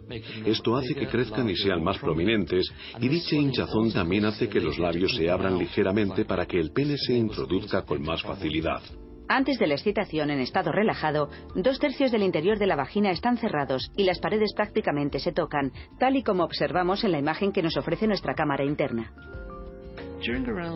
Esto 0.46 0.76
hace 0.76 0.96
que 0.96 1.08
crezcan 1.08 1.50
y 1.50 1.56
sean 1.56 1.84
más 1.84 2.00
prominentes, 2.00 2.72
y 3.00 3.08
dicha 3.08 3.36
hinchazón 3.36 3.92
también 3.92 4.26
hace 4.26 4.50
que 4.50 4.60
los 4.60 4.80
labios 4.80 5.16
se 5.16 5.30
abran 5.30 5.58
ligeramente 5.58 6.26
para 6.26 6.46
que 6.46 6.60
el 6.60 6.72
pene 6.72 6.98
se 6.98 7.14
introduzca 7.14 7.84
con 7.84 8.02
más 8.02 8.24
facilidad. 8.24 8.82
Antes 9.28 9.60
de 9.60 9.68
la 9.68 9.76
excitación 9.76 10.32
en 10.32 10.40
estado 10.40 10.72
relajado, 10.72 11.30
dos 11.54 11.78
tercios 11.78 12.12
del 12.12 12.24
interior 12.24 12.58
de 12.58 12.66
la 12.66 12.76
vagina 12.76 13.12
están 13.12 13.38
cerrados 13.38 13.92
y 13.96 14.06
las 14.06 14.18
paredes 14.20 14.54
prácticamente 14.56 15.20
se 15.20 15.32
tocan, 15.32 15.72
tal 16.00 16.16
y 16.16 16.24
como 16.24 16.44
observamos 16.44 17.04
en 17.04 17.12
la 17.12 17.20
imagen 17.20 17.52
que 17.52 17.62
nos 17.62 17.78
ofrece 17.78 18.08
nuestra 18.08 18.34
cámara 18.34 18.66
interna. 18.66 19.14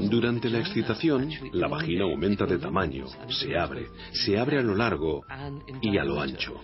Durante 0.10 0.50
la 0.50 0.60
excitación, 0.60 1.30
la 1.52 1.68
vagina 1.68 2.04
aumenta 2.06 2.46
de 2.46 2.58
tamaño, 2.58 3.06
se 3.30 3.58
abre, 3.58 3.88
se 4.12 4.38
abre 4.38 4.60
a 4.60 4.62
lo 4.62 4.76
largo 4.76 5.24
y 5.82 5.98
a 5.98 6.04
lo 6.04 6.22
ancho. 6.22 6.62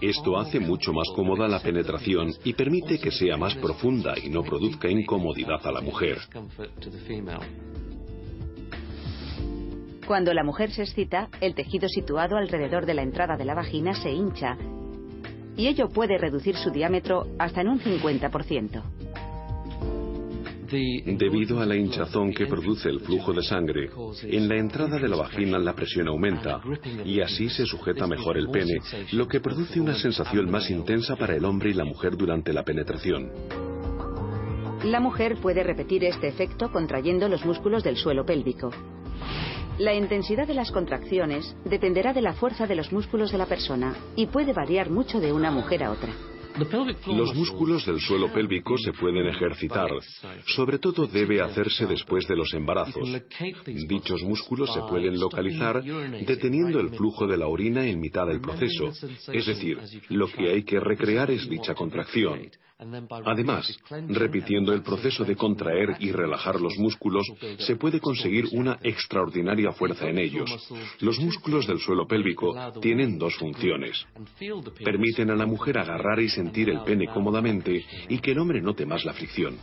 Esto 0.00 0.38
hace 0.38 0.60
mucho 0.60 0.92
más 0.92 1.08
cómoda 1.14 1.48
la 1.48 1.60
penetración 1.60 2.32
y 2.44 2.52
permite 2.52 2.98
que 2.98 3.10
sea 3.10 3.36
más 3.36 3.54
profunda 3.56 4.14
y 4.22 4.28
no 4.28 4.42
produzca 4.42 4.88
incomodidad 4.88 5.66
a 5.66 5.72
la 5.72 5.80
mujer. 5.80 6.18
Cuando 10.06 10.32
la 10.32 10.44
mujer 10.44 10.70
se 10.70 10.82
excita, 10.82 11.28
el 11.40 11.54
tejido 11.54 11.88
situado 11.88 12.36
alrededor 12.36 12.86
de 12.86 12.94
la 12.94 13.02
entrada 13.02 13.36
de 13.36 13.44
la 13.44 13.54
vagina 13.54 13.94
se 13.94 14.10
hincha 14.10 14.56
y 15.58 15.66
ello 15.66 15.88
puede 15.88 16.16
reducir 16.16 16.56
su 16.56 16.70
diámetro 16.70 17.26
hasta 17.38 17.60
en 17.60 17.68
un 17.68 17.80
50%. 17.80 18.97
Debido 20.70 21.60
a 21.60 21.66
la 21.66 21.76
hinchazón 21.76 22.32
que 22.32 22.46
produce 22.46 22.90
el 22.90 23.00
flujo 23.00 23.32
de 23.32 23.42
sangre, 23.42 23.90
en 24.22 24.48
la 24.48 24.56
entrada 24.56 24.98
de 24.98 25.08
la 25.08 25.16
vagina 25.16 25.58
la 25.58 25.74
presión 25.74 26.08
aumenta 26.08 26.60
y 27.04 27.20
así 27.20 27.48
se 27.48 27.64
sujeta 27.64 28.06
mejor 28.06 28.36
el 28.36 28.50
pene, 28.50 28.78
lo 29.12 29.26
que 29.26 29.40
produce 29.40 29.80
una 29.80 29.94
sensación 29.94 30.50
más 30.50 30.70
intensa 30.70 31.16
para 31.16 31.34
el 31.36 31.44
hombre 31.44 31.70
y 31.70 31.74
la 31.74 31.84
mujer 31.84 32.16
durante 32.16 32.52
la 32.52 32.64
penetración. 32.64 33.30
La 34.84 35.00
mujer 35.00 35.36
puede 35.40 35.62
repetir 35.62 36.04
este 36.04 36.28
efecto 36.28 36.70
contrayendo 36.70 37.28
los 37.28 37.44
músculos 37.44 37.82
del 37.82 37.96
suelo 37.96 38.26
pélvico. 38.26 38.70
La 39.78 39.94
intensidad 39.94 40.46
de 40.46 40.54
las 40.54 40.70
contracciones 40.70 41.56
dependerá 41.64 42.12
de 42.12 42.20
la 42.20 42.34
fuerza 42.34 42.66
de 42.66 42.74
los 42.74 42.92
músculos 42.92 43.32
de 43.32 43.38
la 43.38 43.46
persona 43.46 43.94
y 44.16 44.26
puede 44.26 44.52
variar 44.52 44.90
mucho 44.90 45.18
de 45.18 45.32
una 45.32 45.50
mujer 45.50 45.84
a 45.84 45.92
otra. 45.92 46.12
Los 47.06 47.34
músculos 47.34 47.86
del 47.86 48.00
suelo 48.00 48.32
pélvico 48.32 48.76
se 48.78 48.92
pueden 48.92 49.26
ejercitar. 49.26 49.90
Sobre 50.46 50.78
todo 50.78 51.06
debe 51.06 51.40
hacerse 51.40 51.86
después 51.86 52.26
de 52.26 52.36
los 52.36 52.52
embarazos. 52.54 53.08
Dichos 53.86 54.22
músculos 54.22 54.72
se 54.72 54.80
pueden 54.80 55.18
localizar 55.18 55.82
deteniendo 55.82 56.80
el 56.80 56.90
flujo 56.90 57.26
de 57.26 57.36
la 57.36 57.46
orina 57.46 57.86
en 57.86 58.00
mitad 58.00 58.26
del 58.26 58.40
proceso. 58.40 58.92
Es 59.32 59.46
decir, 59.46 59.78
lo 60.08 60.28
que 60.28 60.50
hay 60.50 60.62
que 60.64 60.80
recrear 60.80 61.30
es 61.30 61.48
dicha 61.48 61.74
contracción. 61.74 62.50
Además, 63.24 63.76
repitiendo 64.08 64.72
el 64.72 64.82
proceso 64.82 65.24
de 65.24 65.34
contraer 65.34 65.96
y 65.98 66.12
relajar 66.12 66.60
los 66.60 66.78
músculos, 66.78 67.26
se 67.58 67.74
puede 67.74 67.98
conseguir 67.98 68.46
una 68.52 68.78
extraordinaria 68.82 69.72
fuerza 69.72 70.08
en 70.08 70.18
ellos. 70.18 70.70
Los 71.00 71.18
músculos 71.18 71.66
del 71.66 71.80
suelo 71.80 72.06
pélvico 72.06 72.54
tienen 72.80 73.18
dos 73.18 73.34
funciones. 73.36 74.06
Permiten 74.84 75.30
a 75.30 75.34
la 75.34 75.44
mujer 75.44 75.78
agarrar 75.78 76.20
y 76.20 76.28
sentir 76.28 76.70
el 76.70 76.82
pene 76.82 77.08
cómodamente 77.08 77.84
y 78.08 78.20
que 78.20 78.30
el 78.30 78.38
hombre 78.38 78.60
note 78.60 78.86
más 78.86 79.04
la 79.04 79.12
fricción. 79.12 79.56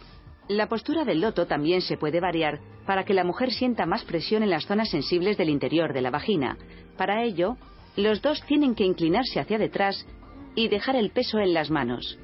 La 0.50 0.68
postura 0.68 1.06
del 1.06 1.22
loto 1.22 1.48
también 1.48 1.82
se 1.82 1.96
puede 1.96 2.20
variar 2.20 2.60
para 2.86 3.06
que 3.06 3.14
la 3.14 3.24
mujer 3.24 3.52
sienta 3.52 3.86
más 3.86 4.04
presión 4.04 4.44
en 4.44 4.50
las 4.50 4.66
zonas 4.66 4.90
sensibles 4.90 5.38
del 5.38 5.50
interior 5.50 5.94
de 5.94 6.02
la 6.02 6.12
vagina. 6.12 6.58
Para 6.98 7.24
ello, 7.24 7.56
los 7.96 8.22
dos 8.22 8.44
tienen 8.46 8.76
que 8.76 8.84
inclinarse 8.84 9.40
hacia 9.40 9.58
detrás 9.58 10.06
y 10.54 10.68
dejar 10.68 10.98
el 10.98 11.12
peso 11.12 11.40
en 11.40 11.54
las 11.54 11.72
manos. 11.72 12.18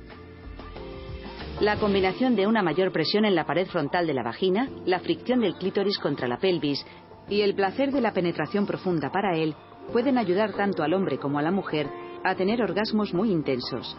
La 1.62 1.78
combinación 1.78 2.36
de 2.36 2.48
una 2.48 2.64
mayor 2.64 2.92
presión 2.92 3.24
en 3.24 3.36
la 3.36 3.46
pared 3.46 3.68
frontal 3.68 4.08
de 4.08 4.16
la 4.16 4.24
vagina, 4.24 4.68
la 4.88 5.00
fricción 5.00 5.42
del 5.42 5.54
clítoris 5.54 6.00
contra 6.00 6.28
la 6.28 6.40
pelvis 6.40 6.84
y 7.30 7.42
el 7.42 7.54
placer 7.54 7.92
de 7.92 8.02
la 8.02 8.14
penetración 8.14 8.66
profunda 8.66 9.12
para 9.12 9.38
él 9.38 9.54
pueden 9.94 10.18
ayudar 10.18 10.54
tanto 10.54 10.82
al 10.82 10.92
hombre 10.96 11.20
como 11.20 11.38
a 11.38 11.44
la 11.44 11.52
mujer 11.52 11.88
a 12.24 12.34
tener 12.34 12.64
orgasmos 12.64 13.14
muy 13.14 13.30
intensos. 13.30 13.96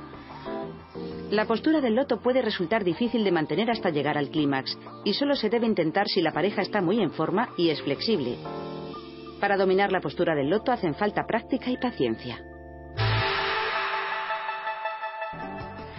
La 1.31 1.47
postura 1.47 1.81
del 1.81 1.95
loto 1.95 2.21
puede 2.21 2.43
resultar 2.43 2.83
difícil 2.83 3.23
de 3.23 3.31
mantener 3.31 3.71
hasta 3.71 3.91
llegar 3.91 4.19
al 4.19 4.31
clímax 4.31 4.77
y 5.05 5.15
solo 5.15 5.37
se 5.37 5.49
debe 5.49 5.69
intentar 5.69 6.09
si 6.09 6.21
la 6.21 6.33
pareja 6.33 6.63
está 6.63 6.81
muy 6.81 7.01
en 7.01 7.13
forma 7.13 7.51
y 7.57 7.69
es 7.69 7.81
flexible. 7.81 8.39
Para 9.39 9.57
dominar 9.57 9.93
la 9.93 10.01
postura 10.01 10.35
del 10.35 10.51
loto 10.51 10.73
hacen 10.73 10.97
falta 10.97 11.27
práctica 11.29 11.71
y 11.71 11.77
paciencia. 11.77 12.43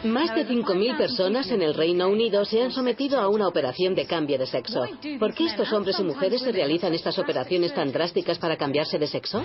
Más 0.03 0.35
de 0.35 0.45
5.000 0.45 0.97
personas 0.97 1.49
en 1.49 1.61
el 1.61 1.73
Reino 1.73 2.09
Unido 2.09 2.43
se 2.43 2.61
han 2.61 2.71
sometido 2.71 3.19
a 3.19 3.29
una 3.29 3.47
operación 3.47 3.95
de 3.95 4.05
cambio 4.05 4.37
de 4.37 4.45
sexo. 4.45 4.85
¿Por 5.19 5.33
qué 5.33 5.45
estos 5.45 5.71
hombres 5.71 5.99
y 5.99 6.03
mujeres 6.03 6.41
se 6.41 6.51
realizan 6.51 6.93
estas 6.93 7.17
operaciones 7.19 7.73
tan 7.73 7.91
drásticas 7.91 8.37
para 8.37 8.57
cambiarse 8.57 8.99
de 8.99 9.07
sexo? 9.07 9.43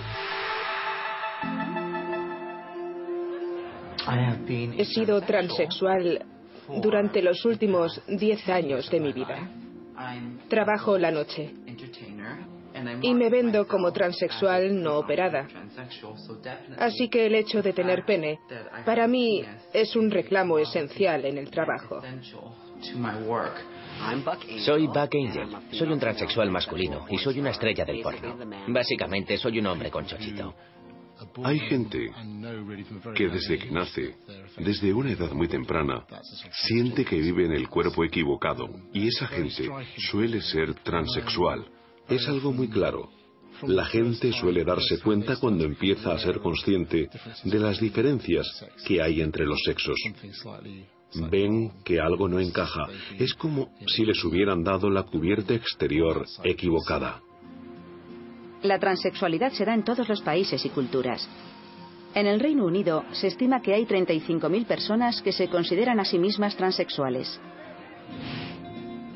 He 4.77 4.85
sido 4.85 5.21
transexual 5.21 6.25
durante 6.81 7.21
los 7.21 7.45
últimos 7.45 8.01
10 8.07 8.49
años 8.49 8.89
de 8.89 8.99
mi 8.99 9.13
vida. 9.13 9.49
Trabajo 10.49 10.97
la 10.97 11.11
noche 11.11 11.53
y 13.01 13.13
me 13.13 13.29
vendo 13.29 13.67
como 13.67 13.91
transexual 13.91 14.81
no 14.81 14.99
operada. 14.99 15.47
Así 16.77 17.09
que 17.09 17.25
el 17.25 17.35
hecho 17.35 17.61
de 17.61 17.73
tener 17.73 18.05
pene, 18.05 18.39
para 18.85 19.07
mí, 19.07 19.43
es 19.73 19.95
un 19.95 20.11
reclamo 20.11 20.59
esencial 20.59 21.25
en 21.25 21.37
el 21.37 21.49
trabajo. 21.49 22.01
Soy 24.59 24.87
Buck 24.87 25.13
Angel. 25.13 25.47
Soy 25.71 25.87
un 25.87 25.99
transexual 25.99 26.49
masculino 26.49 27.05
y 27.09 27.17
soy 27.17 27.39
una 27.39 27.51
estrella 27.51 27.85
del 27.85 28.01
porno. 28.01 28.37
Básicamente, 28.67 29.37
soy 29.37 29.59
un 29.59 29.67
hombre 29.67 29.91
con 29.91 30.05
chochito. 30.05 30.53
Hay 31.43 31.59
gente 31.59 32.11
que 33.13 33.27
desde 33.27 33.57
que 33.59 33.71
nace, 33.71 34.15
desde 34.57 34.93
una 34.93 35.11
edad 35.11 35.31
muy 35.31 35.49
temprana, 35.49 36.05
siente 36.51 37.03
que 37.03 37.17
vive 37.17 37.45
en 37.45 37.51
el 37.51 37.67
cuerpo 37.67 38.05
equivocado 38.05 38.69
y 38.93 39.07
esa 39.07 39.27
gente 39.27 39.69
suele 39.97 40.41
ser 40.41 40.73
transexual. 40.75 41.65
Es 42.09 42.27
algo 42.27 42.51
muy 42.51 42.67
claro. 42.67 43.09
La 43.67 43.85
gente 43.85 44.31
suele 44.31 44.63
darse 44.63 44.99
cuenta 44.99 45.35
cuando 45.35 45.65
empieza 45.65 46.13
a 46.13 46.19
ser 46.19 46.39
consciente 46.39 47.09
de 47.43 47.59
las 47.59 47.79
diferencias 47.79 48.47
que 48.87 49.01
hay 49.01 49.21
entre 49.21 49.45
los 49.45 49.61
sexos. 49.63 49.95
Ven 51.29 51.71
que 51.83 51.99
algo 51.99 52.29
no 52.29 52.39
encaja. 52.39 52.87
Es 53.17 53.33
como 53.33 53.69
si 53.87 54.05
les 54.05 54.23
hubieran 54.23 54.63
dado 54.63 54.89
la 54.89 55.03
cubierta 55.03 55.53
exterior 55.53 56.25
equivocada. 56.43 57.21
La 58.61 58.79
transexualidad 58.79 59.51
se 59.51 59.65
da 59.65 59.73
en 59.73 59.83
todos 59.83 60.07
los 60.07 60.21
países 60.21 60.65
y 60.65 60.69
culturas. 60.69 61.27
En 62.13 62.27
el 62.27 62.39
Reino 62.39 62.65
Unido 62.65 63.05
se 63.11 63.27
estima 63.27 63.61
que 63.61 63.73
hay 63.73 63.85
35.000 63.85 64.65
personas 64.65 65.21
que 65.21 65.31
se 65.31 65.47
consideran 65.47 65.99
a 65.99 66.05
sí 66.05 66.17
mismas 66.17 66.55
transexuales. 66.55 67.39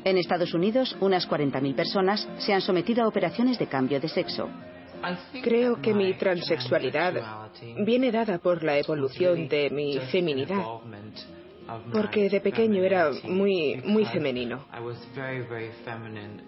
En 0.04 0.18
Estados 0.18 0.52
Unidos, 0.52 0.94
unas 1.00 1.28
40.000 1.28 1.74
personas 1.74 2.28
se 2.38 2.52
han 2.52 2.60
sometido 2.60 3.02
a 3.02 3.08
operaciones 3.08 3.58
de 3.58 3.66
cambio 3.66 3.98
de 4.00 4.08
sexo. 4.08 4.50
Creo 5.42 5.80
que 5.80 5.94
mi 5.94 6.14
transexualidad 6.14 7.14
viene 7.84 8.10
dada 8.12 8.38
por 8.38 8.62
la 8.62 8.78
evolución 8.78 9.48
de 9.48 9.70
mi 9.70 9.98
feminidad, 10.12 10.62
porque 11.92 12.28
de 12.28 12.40
pequeño 12.40 12.82
era 12.82 13.10
muy, 13.24 13.80
muy 13.84 14.04
femenino. 14.06 14.66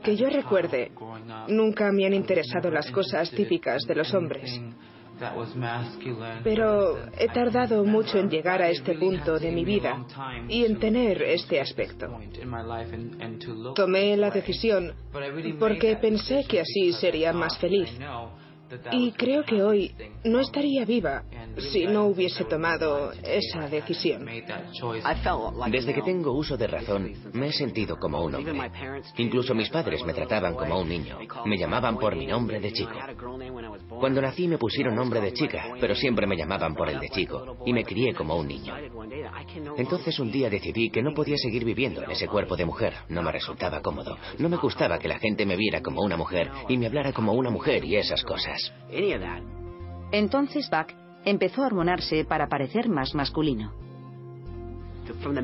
Que 0.03 0.17
yo 0.17 0.29
recuerde, 0.29 0.93
nunca 1.49 1.91
me 1.93 2.07
han 2.07 2.15
interesado 2.15 2.71
las 2.71 2.91
cosas 2.91 3.31
típicas 3.31 3.83
de 3.87 3.95
los 3.95 4.13
hombres. 4.13 4.61
Pero 6.45 6.99
he 7.19 7.29
tardado 7.29 7.85
mucho 7.85 8.19
en 8.19 8.29
llegar 8.29 8.61
a 8.63 8.69
este 8.69 8.95
punto 8.95 9.39
de 9.39 9.51
mi 9.51 9.65
vida 9.65 10.05
y 10.49 10.65
en 10.65 10.79
tener 10.79 11.23
este 11.23 11.61
aspecto. 11.61 12.07
Tomé 13.75 14.17
la 14.17 14.31
decisión 14.31 14.93
porque 15.59 15.97
pensé 15.97 16.45
que 16.49 16.61
así 16.61 16.93
sería 16.93 17.33
más 17.33 17.59
feliz. 17.59 17.91
Y 18.93 19.13
creo 19.13 19.45
que 19.45 19.63
hoy 19.63 19.95
no 20.25 20.41
estaría 20.41 20.85
viva 20.85 21.23
si 21.73 21.87
no 21.87 22.07
hubiese 22.07 22.45
tomado 22.45 23.13
esa 23.13 23.69
decisión. 23.69 24.27
Desde 25.71 25.95
que 25.95 26.03
tengo 26.03 26.33
uso 26.33 26.57
de 26.57 26.67
razón, 26.67 27.13
me 27.33 27.49
he 27.49 27.53
sentido 27.53 27.97
como 27.99 28.23
un 28.23 28.35
hombre. 28.35 28.71
Incluso 29.17 29.55
mis 29.55 29.71
padres 29.71 30.05
me 30.05 30.15
trataban 30.15 30.55
como 30.55 30.81
un 30.81 30.89
niño. 30.89 31.19
Me 31.45 31.57
llamaban 31.57 31.99
por 31.99 32.17
mi 32.17 32.27
nombre 32.27 32.61
de 32.61 32.73
chico. 32.73 32.93
Cuando 34.01 34.21
nací 34.21 34.49
me 34.49 34.59
pusieron 34.59 34.95
nombre 34.95 35.21
de 35.21 35.33
chica, 35.33 35.75
pero 35.81 35.95
siempre 35.95 36.27
me 36.27 36.37
llamaban 36.37 36.75
por 36.75 36.89
el 36.89 37.01
de 37.01 37.09
chico, 37.09 37.59
y 37.65 37.73
me 37.73 37.85
crié 37.85 38.15
como 38.15 38.37
un 38.37 38.49
niño. 38.49 38.75
Entonces 39.77 40.19
un 40.19 40.31
día 40.31 40.51
decidí 40.51 40.91
que 40.91 41.03
no 41.03 41.15
podía 41.15 41.37
seguir 41.37 41.65
viviendo 41.65 42.03
en 42.03 42.11
ese 42.11 42.29
cuerpo 42.29 42.57
de 42.57 42.65
mujer. 42.65 42.95
No 43.09 43.23
me 43.23 43.33
resultaba 43.33 43.81
cómodo. 43.81 44.17
No 44.39 44.49
me 44.49 44.57
gustaba 44.57 44.99
que 44.99 45.09
la 45.09 45.19
gente 45.19 45.47
me 45.47 45.57
viera 45.57 45.81
como 45.81 46.03
una 46.03 46.17
mujer 46.17 46.51
y 46.69 46.77
me 46.77 46.87
hablara 46.87 47.13
como 47.13 47.33
una 47.33 47.51
mujer 47.51 47.85
y 47.85 47.97
esas 47.97 48.23
cosas. 48.23 48.56
Entonces 50.13 50.71
Buck 50.71 50.93
empezó 51.25 51.63
a 51.63 51.67
hormonarse 51.67 52.25
para 52.25 52.49
parecer 52.49 52.89
más 52.89 53.15
masculino. 53.15 53.73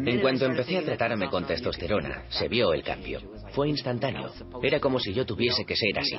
En 0.04 0.20
cuanto 0.20 0.46
empecé 0.46 0.78
a 0.78 0.84
tratarme 0.84 1.28
con 1.28 1.46
testosterona, 1.46 2.24
se 2.30 2.48
vio 2.48 2.72
el 2.72 2.82
cambio. 2.82 3.20
Fue 3.52 3.68
instantáneo. 3.68 4.30
Era 4.62 4.80
como 4.80 4.98
si 4.98 5.12
yo 5.12 5.24
tuviese 5.24 5.64
que 5.64 5.76
ser 5.76 5.98
así. 5.98 6.18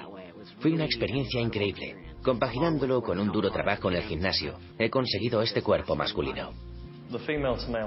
Fue 0.59 0.71
una 0.71 0.85
experiencia 0.85 1.41
increíble. 1.41 1.95
Compaginándolo 2.23 3.01
con 3.01 3.19
un 3.19 3.31
duro 3.31 3.51
trabajo 3.51 3.89
en 3.89 3.97
el 3.97 4.03
gimnasio, 4.03 4.57
he 4.79 4.89
conseguido 4.89 5.41
este 5.41 5.61
cuerpo 5.61 5.95
masculino. 5.95 6.51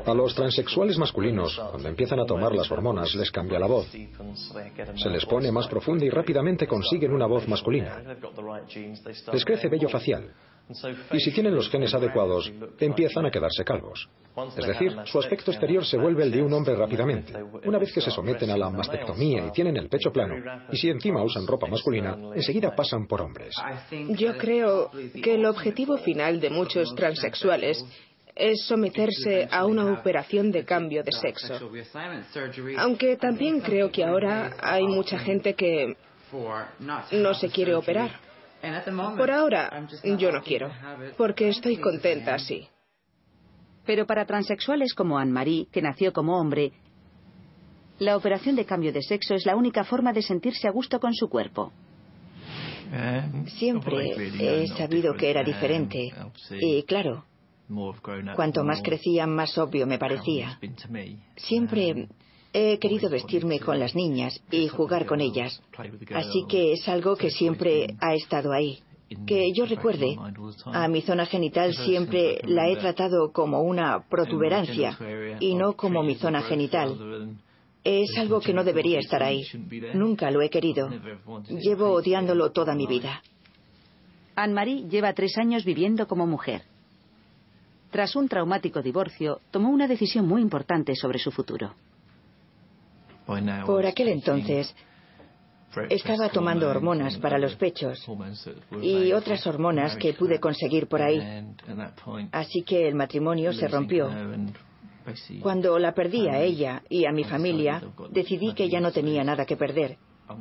A 0.04 0.14
los 0.14 0.34
transexuales 0.34 0.98
masculinos, 0.98 1.60
cuando 1.70 1.88
empiezan 1.88 2.20
a 2.20 2.26
tomar 2.26 2.54
las 2.54 2.70
hormonas, 2.70 3.14
les 3.14 3.30
cambia 3.30 3.58
la 3.58 3.66
voz. 3.66 3.86
Se 3.90 5.10
les 5.10 5.24
pone 5.26 5.50
más 5.50 5.66
profunda 5.68 6.04
y 6.04 6.10
rápidamente 6.10 6.66
consiguen 6.66 7.12
una 7.12 7.26
voz 7.26 7.46
masculina. 7.48 8.02
Les 9.32 9.44
crece 9.44 9.68
vello 9.68 9.88
facial. 9.88 10.30
Y 11.12 11.20
si 11.20 11.30
tienen 11.30 11.54
los 11.54 11.70
genes 11.70 11.94
adecuados, 11.94 12.52
empiezan 12.80 13.26
a 13.26 13.30
quedarse 13.30 13.64
calvos. 13.64 14.08
Es 14.56 14.66
decir, 14.66 14.94
su 15.04 15.18
aspecto 15.18 15.50
exterior 15.50 15.84
se 15.84 15.96
vuelve 15.96 16.24
el 16.24 16.30
de 16.32 16.42
un 16.42 16.52
hombre 16.52 16.74
rápidamente. 16.74 17.32
Una 17.64 17.78
vez 17.78 17.92
que 17.92 18.00
se 18.00 18.10
someten 18.10 18.50
a 18.50 18.56
la 18.56 18.68
mastectomía 18.70 19.46
y 19.46 19.52
tienen 19.52 19.76
el 19.76 19.88
pecho 19.88 20.12
plano, 20.12 20.34
y 20.70 20.76
si 20.76 20.90
encima 20.90 21.22
usan 21.22 21.46
ropa 21.46 21.66
masculina, 21.68 22.16
enseguida 22.34 22.74
pasan 22.74 23.06
por 23.06 23.22
hombres. 23.22 23.54
Yo 24.10 24.36
creo 24.36 24.90
que 25.22 25.34
el 25.34 25.46
objetivo 25.46 25.96
final 25.98 26.40
de 26.40 26.50
muchos 26.50 26.94
transexuales 26.94 27.84
es 28.36 28.66
someterse 28.66 29.48
a 29.50 29.64
una 29.64 29.92
operación 29.92 30.52
de 30.52 30.64
cambio 30.64 31.02
de 31.02 31.10
sexo. 31.10 31.58
Aunque 32.78 33.16
también 33.16 33.60
creo 33.60 33.90
que 33.90 34.04
ahora 34.04 34.54
hay 34.60 34.86
mucha 34.86 35.18
gente 35.18 35.54
que 35.54 35.96
no 37.12 37.34
se 37.34 37.48
quiere 37.48 37.74
operar. 37.74 38.20
Por 39.16 39.30
ahora, 39.30 39.88
yo 40.18 40.30
no 40.30 40.42
quiero, 40.42 40.70
porque 41.16 41.48
estoy 41.48 41.78
contenta 41.78 42.34
así. 42.34 42.68
Pero 43.86 44.06
para 44.06 44.26
transexuales 44.26 44.92
como 44.94 45.18
Anne-Marie, 45.18 45.68
que 45.72 45.80
nació 45.80 46.12
como 46.12 46.38
hombre, 46.38 46.72
la 47.98 48.16
operación 48.16 48.56
de 48.56 48.66
cambio 48.66 48.92
de 48.92 49.00
sexo 49.02 49.34
es 49.34 49.46
la 49.46 49.56
única 49.56 49.84
forma 49.84 50.12
de 50.12 50.22
sentirse 50.22 50.68
a 50.68 50.72
gusto 50.72 51.00
con 51.00 51.14
su 51.14 51.28
cuerpo. 51.28 51.72
Siempre 53.46 54.12
he 54.38 54.66
sabido 54.68 55.14
que 55.14 55.30
era 55.30 55.42
diferente. 55.42 56.12
Y 56.50 56.82
claro, 56.82 57.24
Cuanto 58.36 58.64
más 58.64 58.80
crecía, 58.82 59.26
más 59.26 59.56
obvio 59.58 59.86
me 59.86 59.98
parecía. 59.98 60.58
Siempre 61.36 62.08
he 62.52 62.78
querido 62.78 63.10
vestirme 63.10 63.60
con 63.60 63.78
las 63.78 63.94
niñas 63.94 64.40
y 64.50 64.68
jugar 64.68 65.06
con 65.06 65.20
ellas. 65.20 65.60
Así 66.14 66.44
que 66.48 66.72
es 66.72 66.88
algo 66.88 67.16
que 67.16 67.30
siempre 67.30 67.96
ha 68.00 68.14
estado 68.14 68.52
ahí. 68.52 68.78
Que 69.26 69.52
yo 69.54 69.66
recuerde, 69.66 70.16
a 70.64 70.88
mi 70.88 71.00
zona 71.02 71.26
genital 71.26 71.74
siempre 71.74 72.40
la 72.44 72.68
he 72.68 72.76
tratado 72.76 73.30
como 73.32 73.62
una 73.62 74.04
protuberancia 74.08 74.98
y 75.38 75.54
no 75.54 75.74
como 75.74 76.02
mi 76.02 76.16
zona 76.16 76.42
genital. 76.42 77.38
Es 77.84 78.16
algo 78.18 78.40
que 78.40 78.52
no 78.52 78.64
debería 78.64 78.98
estar 78.98 79.22
ahí. 79.22 79.44
Nunca 79.94 80.30
lo 80.32 80.42
he 80.42 80.50
querido. 80.50 80.90
Llevo 81.48 81.92
odiándolo 81.92 82.50
toda 82.50 82.74
mi 82.74 82.86
vida. 82.86 83.22
Anne-Marie 84.34 84.88
lleva 84.88 85.12
tres 85.12 85.38
años 85.38 85.64
viviendo 85.64 86.08
como 86.08 86.26
mujer. 86.26 86.62
Tras 87.96 88.14
un 88.14 88.28
traumático 88.28 88.82
divorcio, 88.82 89.40
tomó 89.50 89.70
una 89.70 89.88
decisión 89.88 90.28
muy 90.28 90.42
importante 90.42 90.94
sobre 90.94 91.18
su 91.18 91.30
futuro. 91.30 91.72
Por 93.64 93.86
aquel 93.86 94.08
entonces, 94.08 94.76
estaba 95.88 96.28
tomando 96.28 96.68
hormonas 96.68 97.16
para 97.16 97.38
los 97.38 97.56
pechos 97.56 98.06
y 98.82 99.12
otras 99.12 99.46
hormonas 99.46 99.96
que 99.96 100.12
pude 100.12 100.38
conseguir 100.38 100.88
por 100.88 101.00
ahí. 101.00 101.22
Así 102.32 102.64
que 102.64 102.86
el 102.86 102.94
matrimonio 102.94 103.54
se 103.54 103.66
rompió. 103.66 104.10
Cuando 105.40 105.78
la 105.78 105.94
perdí 105.94 106.28
a 106.28 106.42
ella 106.42 106.82
y 106.90 107.06
a 107.06 107.12
mi 107.12 107.24
familia, 107.24 107.82
decidí 108.10 108.52
que 108.52 108.68
ya 108.68 108.78
no 108.78 108.92
tenía 108.92 109.24
nada 109.24 109.46
que 109.46 109.56
perder, 109.56 109.96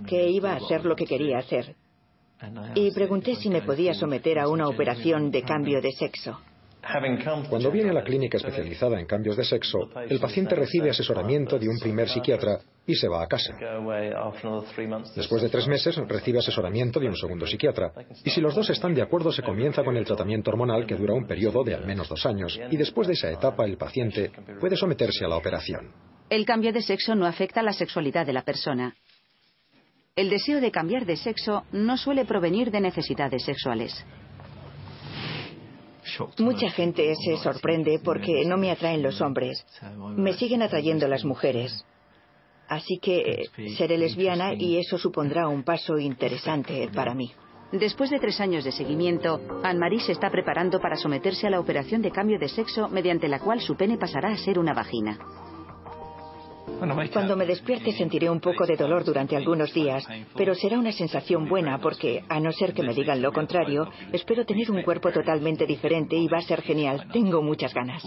que 0.06 0.30
iba 0.30 0.52
a 0.52 0.58
hacer 0.58 0.84
lo 0.84 0.98
que 0.98 1.06
quería 1.06 1.38
hacer. 1.38 1.74
Y 2.76 2.92
pregunté 2.92 3.36
si 3.36 3.50
me 3.50 3.62
podía 3.62 3.94
someter 3.94 4.40
a 4.40 4.50
una 4.50 4.68
operación 4.68 5.32
de 5.32 5.44
cambio 5.44 5.80
de 5.80 5.94
sexo. 5.94 6.38
Cuando 7.50 7.72
viene 7.72 7.90
a 7.90 7.94
la 7.94 8.04
clínica 8.04 8.38
especializada 8.38 9.00
en 9.00 9.08
cambios 9.08 9.36
de 9.36 9.44
sexo, 9.44 9.90
el 10.08 10.20
paciente 10.20 10.56
recibe 10.56 10.92
asesoramiento 10.92 11.58
de 11.58 11.68
un 11.68 11.80
primer 11.80 12.08
psiquiatra 12.08 12.60
y 12.86 12.94
se 12.94 13.08
va 13.08 13.24
a 13.24 13.28
casa. 13.28 13.56
Después 15.16 15.42
de 15.42 15.50
tres 15.50 15.68
meses 15.68 15.96
recibe 16.08 16.40
asesoramiento 16.40 17.00
de 17.00 17.08
un 17.08 17.16
segundo 17.16 17.48
psiquiatra 17.48 17.92
y 18.24 18.30
si 18.30 18.40
los 18.40 18.54
dos 18.54 18.70
están 18.70 18.94
de 18.94 19.02
acuerdo 19.02 19.32
se 19.32 19.42
comienza 19.42 19.84
con 19.84 19.98
el 19.98 20.06
tratamiento 20.06 20.52
hormonal 20.52 20.86
que 20.86 20.96
dura 20.96 21.14
un 21.14 21.26
periodo 21.26 21.64
de 21.64 21.74
al 21.74 21.86
menos 21.86 22.08
dos 22.08 22.26
años 22.26 22.60
y 22.70 22.78
después 22.78 23.08
de 23.08 23.14
esa 23.14 23.32
etapa 23.32 23.66
el 23.66 23.78
paciente 23.78 24.32
puede 24.60 24.76
someterse 24.76 25.26
a 25.26 25.28
la 25.28 25.38
operación. 25.38 25.92
El 26.30 26.46
cambio 26.46 26.72
de 26.72 26.82
sexo 26.82 27.16
no 27.16 27.26
afecta 27.26 27.62
a 27.62 27.64
la 27.64 27.74
sexualidad 27.74 28.26
de 28.26 28.34
la 28.34 28.44
persona. 28.44 28.96
El 30.16 30.30
deseo 30.30 30.62
de 30.62 30.72
cambiar 30.72 31.06
de 31.06 31.18
sexo 31.18 31.64
no 31.72 31.98
suele 31.98 32.26
provenir 32.26 32.72
de 32.72 32.80
necesidades 32.80 33.44
sexuales. 33.44 34.06
Mucha 36.40 36.70
gente 36.70 37.14
se 37.16 37.38
sorprende 37.38 38.00
porque 38.04 38.46
no 38.46 38.58
me 38.58 38.72
atraen 38.72 39.02
los 39.02 39.22
hombres. 39.22 39.66
Me 40.16 40.34
siguen 40.34 40.62
atrayendo 40.62 41.08
las 41.08 41.26
mujeres. 41.26 41.86
Así 42.68 42.98
que 43.00 43.46
seré 43.78 43.98
lesbiana 43.98 44.54
y 44.54 44.78
eso 44.78 44.98
supondrá 44.98 45.48
un 45.48 45.64
paso 45.64 45.98
interesante 45.98 46.90
para 46.94 47.14
mí. 47.14 47.32
Después 47.72 48.10
de 48.10 48.20
tres 48.20 48.40
años 48.40 48.64
de 48.64 48.72
seguimiento, 48.72 49.42
Anne-Marie 49.64 50.00
se 50.00 50.12
está 50.12 50.30
preparando 50.30 50.80
para 50.80 50.96
someterse 50.96 51.48
a 51.48 51.50
la 51.50 51.60
operación 51.60 52.02
de 52.02 52.12
cambio 52.12 52.40
de 52.40 52.48
sexo 52.48 52.88
mediante 52.88 53.28
la 53.28 53.40
cual 53.40 53.60
su 53.60 53.76
pene 53.76 53.98
pasará 53.98 54.30
a 54.30 54.38
ser 54.38 54.60
una 54.60 54.74
vagina. 54.74 55.18
Cuando 57.14 57.36
me 57.36 57.46
despierte 57.46 57.92
sentiré 57.94 58.30
un 58.30 58.40
poco 58.40 58.66
de 58.66 58.76
dolor 58.76 59.04
durante 59.04 59.36
algunos 59.36 59.74
días, 59.74 60.06
pero 60.36 60.56
será 60.56 60.78
una 60.78 60.92
sensación 60.92 61.48
buena 61.48 61.80
porque, 61.80 62.24
a 62.28 62.40
no 62.40 62.52
ser 62.52 62.74
que 62.74 62.84
me 62.84 62.94
digan 62.94 63.22
lo 63.22 63.32
contrario, 63.32 63.88
espero 64.12 64.46
tener 64.46 64.70
un 64.72 64.82
cuerpo 64.82 65.12
totalmente 65.12 65.66
diferente 65.66 66.16
y 66.16 66.28
va 66.28 66.40
a 66.40 66.42
ser 66.42 66.62
genial. 66.62 67.08
Tengo 67.12 67.42
muchas 67.42 67.74
ganas. 67.74 68.04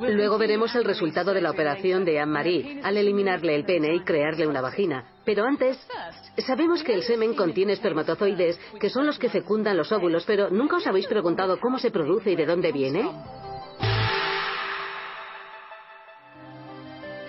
Luego 0.00 0.38
veremos 0.38 0.74
el 0.74 0.84
resultado 0.84 1.34
de 1.34 1.42
la 1.42 1.50
operación 1.50 2.06
de 2.06 2.20
Anne-Marie 2.20 2.80
al 2.82 2.96
eliminarle 2.96 3.54
el 3.54 3.64
pene 3.64 3.94
y 3.94 4.00
crearle 4.00 4.46
una 4.46 4.62
vagina. 4.62 5.04
Pero 5.26 5.44
antes, 5.44 5.78
sabemos 6.38 6.82
que 6.82 6.94
el 6.94 7.02
semen 7.02 7.34
contiene 7.34 7.74
espermatozoides, 7.74 8.58
que 8.80 8.88
son 8.88 9.06
los 9.06 9.18
que 9.18 9.28
fecundan 9.28 9.76
los 9.76 9.92
óvulos, 9.92 10.24
pero 10.26 10.48
¿nunca 10.48 10.76
os 10.76 10.86
habéis 10.86 11.06
preguntado 11.06 11.60
cómo 11.60 11.78
se 11.78 11.90
produce 11.90 12.30
y 12.30 12.36
de 12.36 12.46
dónde 12.46 12.72
viene? 12.72 13.10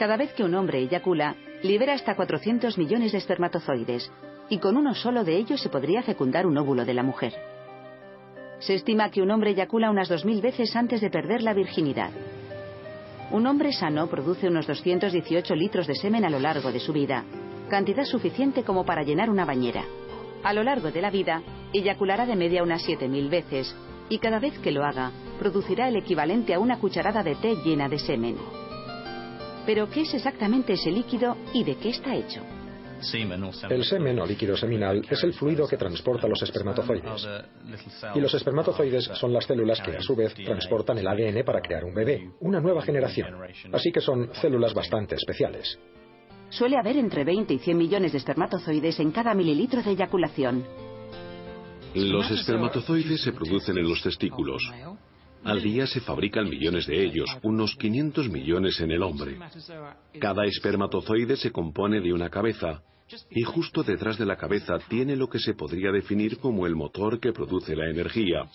Cada 0.02 0.18
vez 0.18 0.34
que 0.34 0.44
un 0.44 0.56
hombre 0.56 0.80
eyacula, 0.80 1.36
libera 1.62 1.94
hasta 1.94 2.16
400 2.16 2.76
millones 2.80 3.12
de 3.12 3.20
espermatozoides, 3.20 4.12
y 4.50 4.58
con 4.58 4.76
uno 4.76 4.96
solo 4.96 5.24
de 5.24 5.38
ellos 5.38 5.62
se 5.62 5.70
podría 5.70 6.02
fecundar 6.02 6.48
un 6.48 6.58
óvulo 6.58 6.86
de 6.86 6.96
la 6.96 7.04
mujer. 7.04 7.34
Se 8.58 8.74
estima 8.74 9.12
que 9.12 9.22
un 9.22 9.30
hombre 9.30 9.52
eyacula 9.52 9.92
unas 9.92 10.10
2.000 10.10 10.42
veces 10.42 10.76
antes 10.76 11.02
de 11.02 11.12
perder 11.12 11.44
la 11.44 11.54
virginidad. 11.54 12.10
Un 13.30 13.46
hombre 13.46 13.74
sano 13.74 14.08
produce 14.08 14.48
unos 14.48 14.66
218 14.66 15.54
litros 15.54 15.86
de 15.86 15.94
semen 15.94 16.26
a 16.26 16.32
lo 16.32 16.40
largo 16.40 16.72
de 16.72 16.80
su 16.80 16.94
vida, 16.94 17.24
cantidad 17.70 18.06
suficiente 18.06 18.64
como 18.64 18.84
para 18.84 19.04
llenar 19.04 19.30
una 19.30 19.46
bañera. 19.46 19.84
A 20.42 20.52
lo 20.52 20.64
largo 20.64 20.90
de 20.90 21.02
la 21.04 21.12
vida, 21.12 21.44
eyaculará 21.74 22.26
de 22.26 22.36
media 22.36 22.64
unas 22.64 22.84
7.000 22.88 23.30
veces, 23.30 23.76
y 24.10 24.18
cada 24.18 24.40
vez 24.40 24.58
que 24.58 24.72
lo 24.72 24.84
haga, 24.84 25.12
producirá 25.38 25.90
el 25.90 25.96
equivalente 25.96 26.56
a 26.56 26.60
una 26.60 26.80
cucharada 26.80 27.22
de 27.22 27.36
té 27.36 27.56
llena 27.64 27.88
de 27.88 28.00
semen. 28.00 28.38
Pero, 29.66 29.90
¿qué 29.90 30.02
es 30.02 30.14
exactamente 30.14 30.74
ese 30.74 30.92
líquido 30.92 31.38
y 31.54 31.64
de 31.64 31.76
qué 31.76 31.90
está 31.90 32.16
hecho? 32.16 32.42
El 33.70 33.84
semen 33.84 34.20
o 34.20 34.26
líquido 34.26 34.56
seminal 34.56 35.02
es 35.10 35.24
el 35.24 35.34
fluido 35.34 35.68
que 35.68 35.76
transporta 35.76 36.28
los 36.28 36.42
espermatozoides. 36.44 37.28
Y 38.14 38.20
los 38.20 38.34
espermatozoides 38.34 39.06
son 39.16 39.34
las 39.34 39.46
células 39.46 39.82
que 39.82 39.98
a 39.98 40.02
su 40.02 40.16
vez 40.16 40.36
transportan 40.36 41.00
el 41.00 41.08
ADN 41.08 41.44
para 41.44 41.62
crear 41.62 41.84
un 41.84 41.96
bebé, 41.96 42.30
una 42.42 42.60
nueva 42.60 42.84
generación. 42.84 43.36
Así 43.72 43.92
que 43.92 44.02
son 44.02 44.30
células 44.36 44.74
bastante 44.74 45.16
especiales. 45.16 45.80
suele 46.50 46.78
haber 46.78 46.98
entre 46.98 47.24
20 47.24 47.54
y 47.54 47.60
100 47.60 47.78
millones 47.78 48.12
de 48.12 48.18
espermatozoides 48.20 49.00
en 49.00 49.12
cada 49.12 49.34
mililitro 49.34 49.82
de 49.82 49.92
eyaculación. 49.92 50.64
Los 51.96 52.30
espermatozoides 52.30 53.22
se 53.22 53.32
producen 53.32 53.78
en 53.78 53.90
los 53.90 54.02
testículos. 54.02 54.62
Al 55.44 55.62
día 55.62 55.88
se 55.88 56.02
fabrican 56.02 56.50
millones 56.50 56.86
de 56.88 57.04
ellos, 57.04 57.30
unos 57.42 57.76
500 57.76 58.30
millones 58.30 58.80
en 58.80 58.92
el 58.92 59.02
hombre. 59.02 59.38
Cada 60.20 60.46
espermatozoide 60.46 61.36
se 61.36 61.52
compone 61.52 62.00
de 62.00 62.14
una 62.14 62.30
cabeza 62.30 62.84
y 63.30 63.44
justo 63.44 63.84
detrás 63.84 64.18
de 64.18 64.26
la 64.26 64.38
cabeza 64.38 64.78
tiene 64.88 65.16
lo 65.16 65.28
que 65.28 65.40
se 65.40 65.54
podría 65.54 65.92
definir 65.92 66.38
como 66.38 66.66
el 66.66 66.76
motor 66.76 67.20
que 67.20 67.34
produce 67.34 67.76
la 67.76 67.90
energía. 67.90 68.46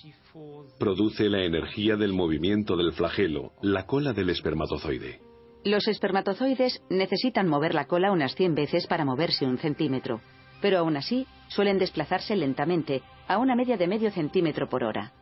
Produce 0.78 1.28
la 1.28 1.44
energía 1.44 1.96
del 1.96 2.12
movimiento 2.12 2.76
del 2.76 2.92
flagelo, 2.92 3.52
la 3.62 3.86
cola 3.86 4.12
del 4.12 4.30
espermatozoide. 4.30 5.20
Los 5.64 5.88
espermatozoides 5.88 6.80
necesitan 6.88 7.48
mover 7.48 7.74
la 7.74 7.86
cola 7.86 8.12
unas 8.12 8.34
100 8.36 8.54
veces 8.54 8.86
para 8.86 9.04
moverse 9.04 9.44
un 9.46 9.58
centímetro, 9.58 10.20
pero 10.62 10.78
aún 10.78 10.96
así 10.96 11.26
suelen 11.48 11.78
desplazarse 11.78 12.36
lentamente, 12.36 13.02
a 13.28 13.38
una 13.38 13.56
media 13.56 13.76
de 13.76 13.88
medio 13.88 14.10
centímetro 14.12 14.68
por 14.68 14.84
hora. 14.84 15.12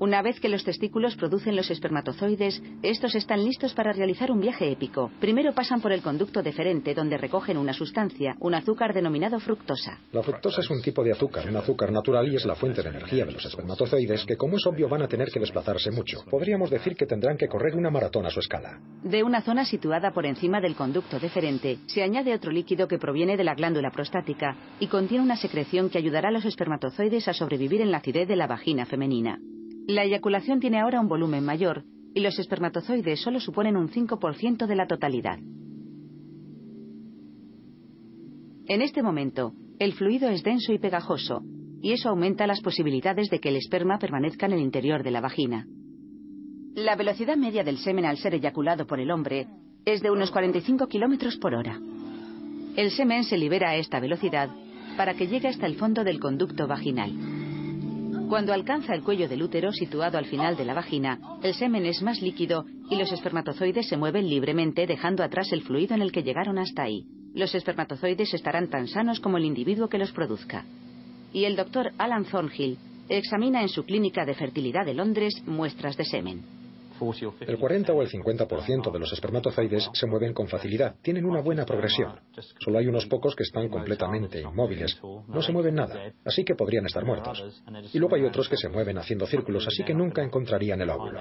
Una 0.00 0.22
vez 0.22 0.38
que 0.38 0.48
los 0.48 0.62
testículos 0.62 1.16
producen 1.16 1.56
los 1.56 1.72
espermatozoides, 1.72 2.62
estos 2.84 3.16
están 3.16 3.44
listos 3.44 3.74
para 3.74 3.92
realizar 3.92 4.30
un 4.30 4.40
viaje 4.40 4.70
épico. 4.70 5.10
Primero 5.18 5.52
pasan 5.52 5.80
por 5.80 5.90
el 5.90 6.02
conducto 6.02 6.40
deferente, 6.40 6.94
donde 6.94 7.18
recogen 7.18 7.56
una 7.56 7.72
sustancia, 7.72 8.36
un 8.38 8.54
azúcar 8.54 8.94
denominado 8.94 9.40
fructosa. 9.40 9.98
La 10.12 10.22
fructosa 10.22 10.60
es 10.60 10.70
un 10.70 10.80
tipo 10.82 11.02
de 11.02 11.10
azúcar, 11.10 11.48
un 11.48 11.56
azúcar 11.56 11.90
natural 11.90 12.32
y 12.32 12.36
es 12.36 12.46
la 12.46 12.54
fuente 12.54 12.80
de 12.80 12.90
energía 12.90 13.24
de 13.24 13.32
los 13.32 13.44
espermatozoides, 13.44 14.24
que 14.24 14.36
como 14.36 14.56
es 14.56 14.66
obvio 14.66 14.88
van 14.88 15.02
a 15.02 15.08
tener 15.08 15.30
que 15.32 15.40
desplazarse 15.40 15.90
mucho. 15.90 16.24
Podríamos 16.30 16.70
decir 16.70 16.94
que 16.94 17.06
tendrán 17.06 17.36
que 17.36 17.48
correr 17.48 17.74
una 17.74 17.90
maratón 17.90 18.24
a 18.24 18.30
su 18.30 18.38
escala. 18.38 18.78
De 19.02 19.24
una 19.24 19.42
zona 19.42 19.64
situada 19.64 20.12
por 20.12 20.26
encima 20.26 20.60
del 20.60 20.76
conducto 20.76 21.18
deferente, 21.18 21.78
se 21.86 22.04
añade 22.04 22.32
otro 22.32 22.52
líquido 22.52 22.86
que 22.86 22.98
proviene 22.98 23.36
de 23.36 23.42
la 23.42 23.56
glándula 23.56 23.90
prostática 23.90 24.56
y 24.78 24.86
contiene 24.86 25.24
una 25.24 25.36
secreción 25.36 25.90
que 25.90 25.98
ayudará 25.98 26.28
a 26.28 26.32
los 26.32 26.44
espermatozoides 26.44 27.26
a 27.26 27.32
sobrevivir 27.32 27.80
en 27.80 27.90
la 27.90 27.98
acidez 27.98 28.28
de 28.28 28.36
la 28.36 28.46
vagina 28.46 28.86
femenina. 28.86 29.40
La 29.88 30.04
eyaculación 30.04 30.60
tiene 30.60 30.80
ahora 30.80 31.00
un 31.00 31.08
volumen 31.08 31.42
mayor 31.42 31.82
y 32.14 32.20
los 32.20 32.38
espermatozoides 32.38 33.22
solo 33.22 33.40
suponen 33.40 33.74
un 33.74 33.88
5% 33.88 34.66
de 34.66 34.76
la 34.76 34.86
totalidad. 34.86 35.38
En 38.66 38.82
este 38.82 39.02
momento, 39.02 39.54
el 39.78 39.94
fluido 39.94 40.28
es 40.28 40.42
denso 40.42 40.74
y 40.74 40.78
pegajoso, 40.78 41.42
y 41.80 41.92
eso 41.92 42.10
aumenta 42.10 42.46
las 42.46 42.60
posibilidades 42.60 43.30
de 43.30 43.38
que 43.38 43.48
el 43.48 43.56
esperma 43.56 43.98
permanezca 43.98 44.44
en 44.44 44.52
el 44.52 44.60
interior 44.60 45.02
de 45.02 45.10
la 45.10 45.22
vagina. 45.22 45.66
La 46.74 46.94
velocidad 46.94 47.38
media 47.38 47.64
del 47.64 47.78
semen 47.78 48.04
al 48.04 48.18
ser 48.18 48.34
eyaculado 48.34 48.86
por 48.86 49.00
el 49.00 49.10
hombre 49.10 49.46
es 49.86 50.02
de 50.02 50.10
unos 50.10 50.30
45 50.30 50.86
kilómetros 50.88 51.38
por 51.38 51.54
hora. 51.54 51.80
El 52.76 52.90
semen 52.90 53.24
se 53.24 53.38
libera 53.38 53.70
a 53.70 53.76
esta 53.76 54.00
velocidad 54.00 54.50
para 54.98 55.14
que 55.14 55.28
llegue 55.28 55.48
hasta 55.48 55.64
el 55.64 55.76
fondo 55.76 56.04
del 56.04 56.20
conducto 56.20 56.66
vaginal. 56.66 57.47
Cuando 58.28 58.52
alcanza 58.52 58.94
el 58.94 59.02
cuello 59.02 59.26
del 59.26 59.42
útero 59.42 59.72
situado 59.72 60.18
al 60.18 60.26
final 60.26 60.54
de 60.54 60.66
la 60.66 60.74
vagina, 60.74 61.18
el 61.42 61.54
semen 61.54 61.86
es 61.86 62.02
más 62.02 62.20
líquido 62.20 62.66
y 62.90 62.96
los 62.96 63.10
espermatozoides 63.10 63.88
se 63.88 63.96
mueven 63.96 64.28
libremente 64.28 64.86
dejando 64.86 65.22
atrás 65.24 65.50
el 65.52 65.62
fluido 65.62 65.94
en 65.94 66.02
el 66.02 66.12
que 66.12 66.22
llegaron 66.22 66.58
hasta 66.58 66.82
ahí. 66.82 67.06
Los 67.34 67.54
espermatozoides 67.54 68.34
estarán 68.34 68.68
tan 68.68 68.86
sanos 68.86 69.18
como 69.20 69.38
el 69.38 69.46
individuo 69.46 69.88
que 69.88 69.96
los 69.96 70.12
produzca. 70.12 70.66
Y 71.32 71.44
el 71.44 71.56
doctor 71.56 71.92
Alan 71.96 72.26
Thornhill 72.26 72.76
examina 73.08 73.62
en 73.62 73.70
su 73.70 73.84
clínica 73.84 74.26
de 74.26 74.34
fertilidad 74.34 74.84
de 74.84 74.92
Londres 74.92 75.42
muestras 75.46 75.96
de 75.96 76.04
semen. 76.04 76.57
El 77.40 77.58
40 77.58 77.92
o 77.92 78.02
el 78.02 78.08
50% 78.08 78.92
de 78.92 78.98
los 78.98 79.12
espermatozoides 79.12 79.90
se 79.92 80.06
mueven 80.06 80.32
con 80.32 80.48
facilidad, 80.48 80.96
tienen 81.02 81.24
una 81.24 81.40
buena 81.40 81.64
progresión. 81.64 82.18
Solo 82.58 82.78
hay 82.78 82.86
unos 82.86 83.06
pocos 83.06 83.34
que 83.34 83.44
están 83.44 83.68
completamente 83.68 84.40
inmóviles, 84.40 85.00
no 85.28 85.42
se 85.42 85.52
mueven 85.52 85.76
nada, 85.76 86.12
así 86.24 86.44
que 86.44 86.54
podrían 86.54 86.86
estar 86.86 87.04
muertos. 87.04 87.62
Y 87.92 87.98
luego 87.98 88.16
hay 88.16 88.24
otros 88.24 88.48
que 88.48 88.56
se 88.56 88.68
mueven 88.68 88.98
haciendo 88.98 89.26
círculos, 89.26 89.66
así 89.66 89.84
que 89.84 89.94
nunca 89.94 90.22
encontrarían 90.22 90.80
el 90.80 90.90
óvulo. 90.90 91.20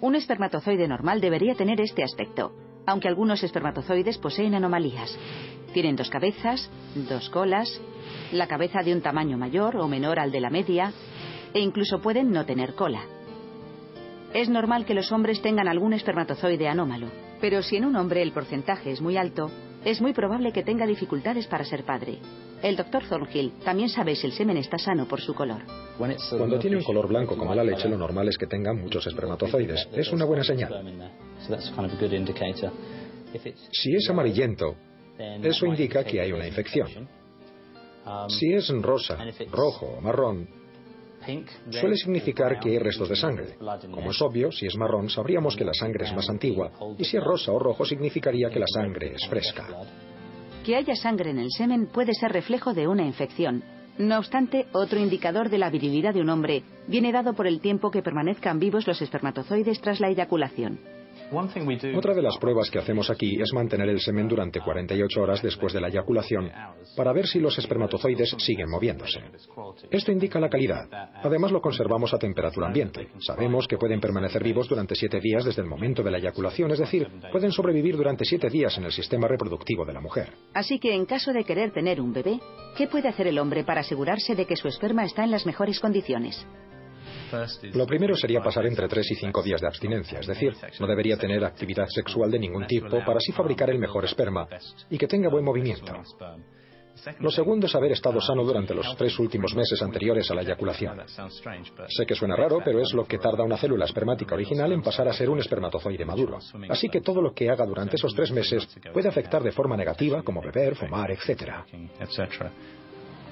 Un 0.00 0.14
espermatozoide 0.14 0.88
normal 0.88 1.20
debería 1.20 1.54
tener 1.54 1.80
este 1.80 2.02
aspecto, 2.02 2.52
aunque 2.86 3.08
algunos 3.08 3.42
espermatozoides 3.42 4.18
poseen 4.18 4.54
anomalías. 4.54 5.16
Tienen 5.72 5.96
dos 5.96 6.10
cabezas, 6.10 6.70
dos 7.08 7.28
colas, 7.30 7.80
la 8.32 8.46
cabeza 8.46 8.82
de 8.82 8.92
un 8.92 9.02
tamaño 9.02 9.38
mayor 9.38 9.76
o 9.76 9.88
menor 9.88 10.18
al 10.18 10.30
de 10.30 10.40
la 10.40 10.50
media, 10.50 10.92
e 11.52 11.60
incluso 11.60 12.00
pueden 12.00 12.30
no 12.30 12.44
tener 12.44 12.74
cola. 12.74 13.15
Es 14.36 14.50
normal 14.50 14.84
que 14.84 14.92
los 14.92 15.10
hombres 15.12 15.40
tengan 15.40 15.66
algún 15.66 15.94
espermatozoide 15.94 16.68
anómalo, 16.68 17.06
pero 17.40 17.62
si 17.62 17.76
en 17.76 17.86
un 17.86 17.96
hombre 17.96 18.20
el 18.20 18.32
porcentaje 18.32 18.90
es 18.90 19.00
muy 19.00 19.16
alto, 19.16 19.50
es 19.82 20.02
muy 20.02 20.12
probable 20.12 20.52
que 20.52 20.62
tenga 20.62 20.86
dificultades 20.86 21.46
para 21.46 21.64
ser 21.64 21.84
padre. 21.84 22.18
El 22.62 22.76
doctor 22.76 23.02
Thornhill 23.08 23.52
también 23.64 23.88
sabe 23.88 24.14
si 24.14 24.26
el 24.26 24.34
semen 24.34 24.58
está 24.58 24.76
sano 24.76 25.08
por 25.08 25.22
su 25.22 25.32
color. 25.32 25.62
Cuando 25.96 26.58
tiene 26.58 26.76
un 26.76 26.82
color 26.82 27.08
blanco 27.08 27.34
como 27.34 27.54
la 27.54 27.64
leche, 27.64 27.88
lo 27.88 27.96
normal 27.96 28.28
es 28.28 28.36
que 28.36 28.46
tenga 28.46 28.74
muchos 28.74 29.06
espermatozoides. 29.06 29.88
Es 29.94 30.12
una 30.12 30.26
buena 30.26 30.44
señal. 30.44 30.84
Si 33.72 33.94
es 33.94 34.10
amarillento, 34.10 34.76
eso 35.18 35.64
indica 35.64 36.04
que 36.04 36.20
hay 36.20 36.32
una 36.32 36.46
infección. 36.46 37.08
Si 38.28 38.52
es 38.52 38.68
rosa, 38.82 39.16
rojo 39.50 39.94
o 39.96 40.00
marrón, 40.02 40.46
suele 41.70 41.96
significar 41.96 42.58
que 42.58 42.70
hay 42.70 42.78
restos 42.78 43.08
de 43.08 43.16
sangre. 43.16 43.56
Como 43.90 44.10
es 44.10 44.22
obvio, 44.22 44.52
si 44.52 44.66
es 44.66 44.76
marrón 44.76 45.08
sabríamos 45.08 45.56
que 45.56 45.64
la 45.64 45.74
sangre 45.74 46.04
es 46.04 46.14
más 46.14 46.28
antigua 46.28 46.70
y 46.98 47.04
si 47.04 47.16
es 47.16 47.24
rosa 47.24 47.52
o 47.52 47.58
rojo 47.58 47.84
significaría 47.84 48.50
que 48.50 48.60
la 48.60 48.66
sangre 48.66 49.14
es 49.14 49.26
fresca. 49.28 49.66
Que 50.64 50.76
haya 50.76 50.96
sangre 50.96 51.30
en 51.30 51.38
el 51.38 51.50
semen 51.50 51.86
puede 51.86 52.12
ser 52.14 52.32
reflejo 52.32 52.74
de 52.74 52.88
una 52.88 53.04
infección. 53.04 53.62
No 53.98 54.18
obstante, 54.18 54.66
otro 54.72 54.98
indicador 54.98 55.48
de 55.48 55.58
la 55.58 55.70
virilidad 55.70 56.12
de 56.12 56.20
un 56.20 56.28
hombre 56.28 56.64
viene 56.86 57.12
dado 57.12 57.34
por 57.34 57.46
el 57.46 57.60
tiempo 57.60 57.90
que 57.90 58.02
permanezcan 58.02 58.58
vivos 58.58 58.86
los 58.86 59.00
espermatozoides 59.00 59.80
tras 59.80 60.00
la 60.00 60.08
eyaculación. 60.08 60.95
Otra 61.96 62.14
de 62.14 62.22
las 62.22 62.38
pruebas 62.38 62.70
que 62.70 62.78
hacemos 62.78 63.10
aquí 63.10 63.40
es 63.40 63.52
mantener 63.52 63.88
el 63.88 64.00
semen 64.00 64.28
durante 64.28 64.60
48 64.60 65.20
horas 65.20 65.42
después 65.42 65.72
de 65.72 65.80
la 65.80 65.88
eyaculación 65.88 66.50
para 66.96 67.12
ver 67.12 67.26
si 67.26 67.40
los 67.40 67.58
espermatozoides 67.58 68.36
siguen 68.38 68.70
moviéndose. 68.70 69.20
Esto 69.90 70.12
indica 70.12 70.38
la 70.38 70.48
calidad. 70.48 70.86
Además 71.22 71.50
lo 71.52 71.60
conservamos 71.60 72.14
a 72.14 72.18
temperatura 72.18 72.68
ambiente. 72.68 73.08
Sabemos 73.18 73.66
que 73.66 73.76
pueden 73.76 74.00
permanecer 74.00 74.42
vivos 74.42 74.68
durante 74.68 74.94
7 74.94 75.20
días 75.20 75.44
desde 75.44 75.62
el 75.62 75.68
momento 75.68 76.02
de 76.02 76.10
la 76.10 76.18
eyaculación, 76.18 76.70
es 76.70 76.78
decir, 76.78 77.08
pueden 77.32 77.52
sobrevivir 77.52 77.96
durante 77.96 78.24
7 78.24 78.48
días 78.48 78.76
en 78.78 78.84
el 78.84 78.92
sistema 78.92 79.28
reproductivo 79.28 79.84
de 79.84 79.92
la 79.92 80.00
mujer. 80.00 80.32
Así 80.54 80.78
que 80.78 80.94
en 80.94 81.06
caso 81.06 81.32
de 81.32 81.44
querer 81.44 81.72
tener 81.72 82.00
un 82.00 82.12
bebé, 82.12 82.40
¿qué 82.76 82.86
puede 82.86 83.08
hacer 83.08 83.26
el 83.26 83.38
hombre 83.38 83.64
para 83.64 83.80
asegurarse 83.80 84.34
de 84.34 84.46
que 84.46 84.56
su 84.56 84.68
esperma 84.68 85.04
está 85.04 85.24
en 85.24 85.30
las 85.30 85.46
mejores 85.46 85.80
condiciones? 85.80 86.46
Lo 87.74 87.86
primero 87.86 88.16
sería 88.16 88.42
pasar 88.42 88.66
entre 88.66 88.88
3 88.88 89.10
y 89.10 89.14
5 89.14 89.42
días 89.42 89.60
de 89.60 89.66
abstinencia, 89.66 90.20
es 90.20 90.26
decir, 90.26 90.54
no 90.80 90.86
debería 90.86 91.16
tener 91.16 91.44
actividad 91.44 91.86
sexual 91.88 92.30
de 92.30 92.38
ningún 92.38 92.66
tipo 92.66 93.04
para 93.04 93.18
así 93.18 93.32
fabricar 93.32 93.70
el 93.70 93.78
mejor 93.78 94.04
esperma 94.04 94.48
y 94.90 94.98
que 94.98 95.06
tenga 95.06 95.28
buen 95.28 95.44
movimiento. 95.44 95.92
Lo 97.20 97.30
segundo 97.30 97.66
es 97.66 97.74
haber 97.74 97.92
estado 97.92 98.20
sano 98.20 98.42
durante 98.42 98.74
los 98.74 98.96
tres 98.96 99.18
últimos 99.18 99.54
meses 99.54 99.80
anteriores 99.82 100.30
a 100.30 100.34
la 100.34 100.42
eyaculación. 100.42 101.02
Sé 101.06 102.06
que 102.06 102.14
suena 102.14 102.36
raro, 102.36 102.60
pero 102.64 102.80
es 102.80 102.92
lo 102.94 103.04
que 103.04 103.18
tarda 103.18 103.44
una 103.44 103.56
célula 103.56 103.84
espermática 103.84 104.34
original 104.34 104.72
en 104.72 104.82
pasar 104.82 105.08
a 105.08 105.12
ser 105.12 105.28
un 105.28 105.38
espermatozoide 105.38 106.04
maduro. 106.04 106.38
Así 106.68 106.88
que 106.88 107.00
todo 107.00 107.20
lo 107.20 107.32
que 107.32 107.50
haga 107.50 107.66
durante 107.66 107.96
esos 107.96 108.14
tres 108.14 108.32
meses 108.32 108.66
puede 108.92 109.08
afectar 109.08 109.42
de 109.42 109.52
forma 109.52 109.76
negativa, 109.76 110.22
como 110.22 110.40
beber, 110.40 110.74
fumar, 110.74 111.10
etc. 111.10 111.52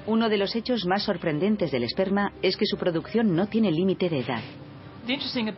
Uno 0.06 0.28
de 0.28 0.36
los 0.36 0.54
hechos 0.54 0.84
más 0.86 1.04
sorprendentes 1.04 1.70
del 1.70 1.84
esperma 1.84 2.32
es 2.42 2.56
que 2.56 2.66
su 2.66 2.76
producción 2.76 3.34
no 3.34 3.46
tiene 3.46 3.72
límite 3.72 4.08
de 4.08 4.20
edad. 4.20 4.42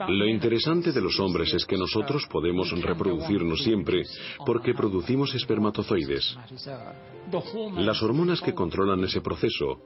Lo 0.08 0.26
interesante 0.26 0.92
de 0.92 1.00
los 1.00 1.18
hombres 1.20 1.52
es 1.54 1.64
que 1.64 1.76
nosotros 1.76 2.26
podemos 2.30 2.70
reproducirnos 2.80 3.62
siempre 3.62 4.02
porque 4.44 4.74
producimos 4.74 5.34
espermatozoides. 5.34 6.36
Las 7.76 8.02
hormonas 8.02 8.40
que 8.40 8.54
controlan 8.54 9.04
ese 9.04 9.20
proceso, 9.20 9.80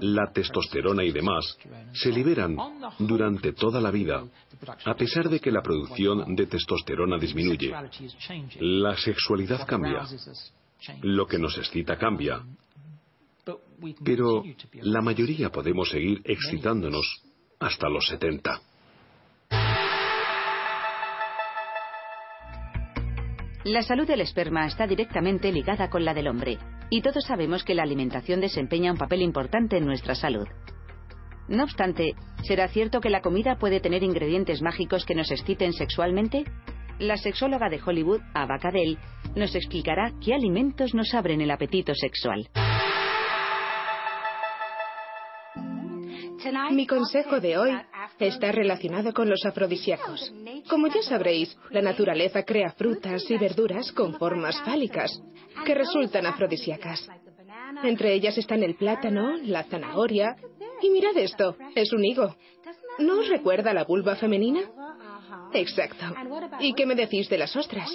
la 0.00 0.30
testosterona 0.32 1.04
y 1.04 1.10
demás, 1.10 1.56
se 1.92 2.10
liberan 2.10 2.56
durante 2.98 3.52
toda 3.52 3.80
la 3.80 3.90
vida, 3.90 4.24
a 4.84 4.94
pesar 4.94 5.28
de 5.28 5.40
que 5.40 5.50
la 5.50 5.62
producción 5.62 6.34
de 6.36 6.46
testosterona 6.46 7.18
disminuye. 7.18 7.72
La 8.60 8.96
sexualidad 8.96 9.66
cambia. 9.66 10.04
Lo 11.02 11.26
que 11.26 11.38
nos 11.38 11.58
excita 11.58 11.96
cambia. 11.98 12.40
Pero 14.04 14.42
la 14.82 15.00
mayoría 15.00 15.50
podemos 15.50 15.90
seguir 15.90 16.20
excitándonos 16.24 17.22
hasta 17.58 17.88
los 17.88 18.06
70. 18.06 18.60
La 23.64 23.82
salud 23.82 24.06
del 24.06 24.22
esperma 24.22 24.66
está 24.66 24.86
directamente 24.86 25.52
ligada 25.52 25.90
con 25.90 26.04
la 26.04 26.14
del 26.14 26.28
hombre, 26.28 26.58
y 26.88 27.02
todos 27.02 27.24
sabemos 27.24 27.62
que 27.62 27.74
la 27.74 27.82
alimentación 27.82 28.40
desempeña 28.40 28.90
un 28.90 28.98
papel 28.98 29.20
importante 29.20 29.76
en 29.76 29.84
nuestra 29.84 30.14
salud. 30.14 30.46
No 31.46 31.64
obstante, 31.64 32.14
¿será 32.42 32.68
cierto 32.68 33.00
que 33.00 33.10
la 33.10 33.20
comida 33.20 33.58
puede 33.58 33.80
tener 33.80 34.02
ingredientes 34.02 34.62
mágicos 34.62 35.04
que 35.04 35.14
nos 35.14 35.30
exciten 35.30 35.74
sexualmente? 35.74 36.44
La 36.98 37.16
sexóloga 37.16 37.68
de 37.68 37.80
Hollywood, 37.84 38.20
Ava 38.34 38.58
Cadell, 38.58 38.98
nos 39.36 39.54
explicará 39.54 40.12
qué 40.24 40.32
alimentos 40.32 40.94
nos 40.94 41.12
abren 41.12 41.40
el 41.40 41.50
apetito 41.50 41.94
sexual. 41.94 42.48
Mi 46.70 46.86
consejo 46.86 47.40
de 47.40 47.58
hoy 47.58 47.70
está 48.18 48.52
relacionado 48.52 49.12
con 49.12 49.28
los 49.28 49.44
afrodisíacos. 49.44 50.32
Como 50.68 50.88
ya 50.88 51.02
sabréis, 51.02 51.56
la 51.70 51.82
naturaleza 51.82 52.44
crea 52.44 52.72
frutas 52.72 53.30
y 53.30 53.38
verduras 53.38 53.92
con 53.92 54.14
formas 54.14 54.60
fálicas 54.62 55.10
que 55.64 55.74
resultan 55.74 56.26
afrodisíacas. 56.26 57.08
Entre 57.82 58.14
ellas 58.14 58.36
están 58.38 58.62
el 58.62 58.74
plátano, 58.74 59.36
la 59.42 59.64
zanahoria 59.64 60.36
y 60.82 60.90
mirad 60.90 61.16
esto, 61.16 61.56
es 61.74 61.92
un 61.92 62.04
higo. 62.04 62.36
¿No 62.98 63.20
os 63.20 63.28
recuerda 63.28 63.72
la 63.72 63.84
vulva 63.84 64.16
femenina? 64.16 64.60
Exacto. 65.52 66.06
¿Y 66.60 66.74
qué 66.74 66.86
me 66.86 66.94
decís 66.94 67.28
de 67.28 67.38
las 67.38 67.54
ostras? 67.56 67.90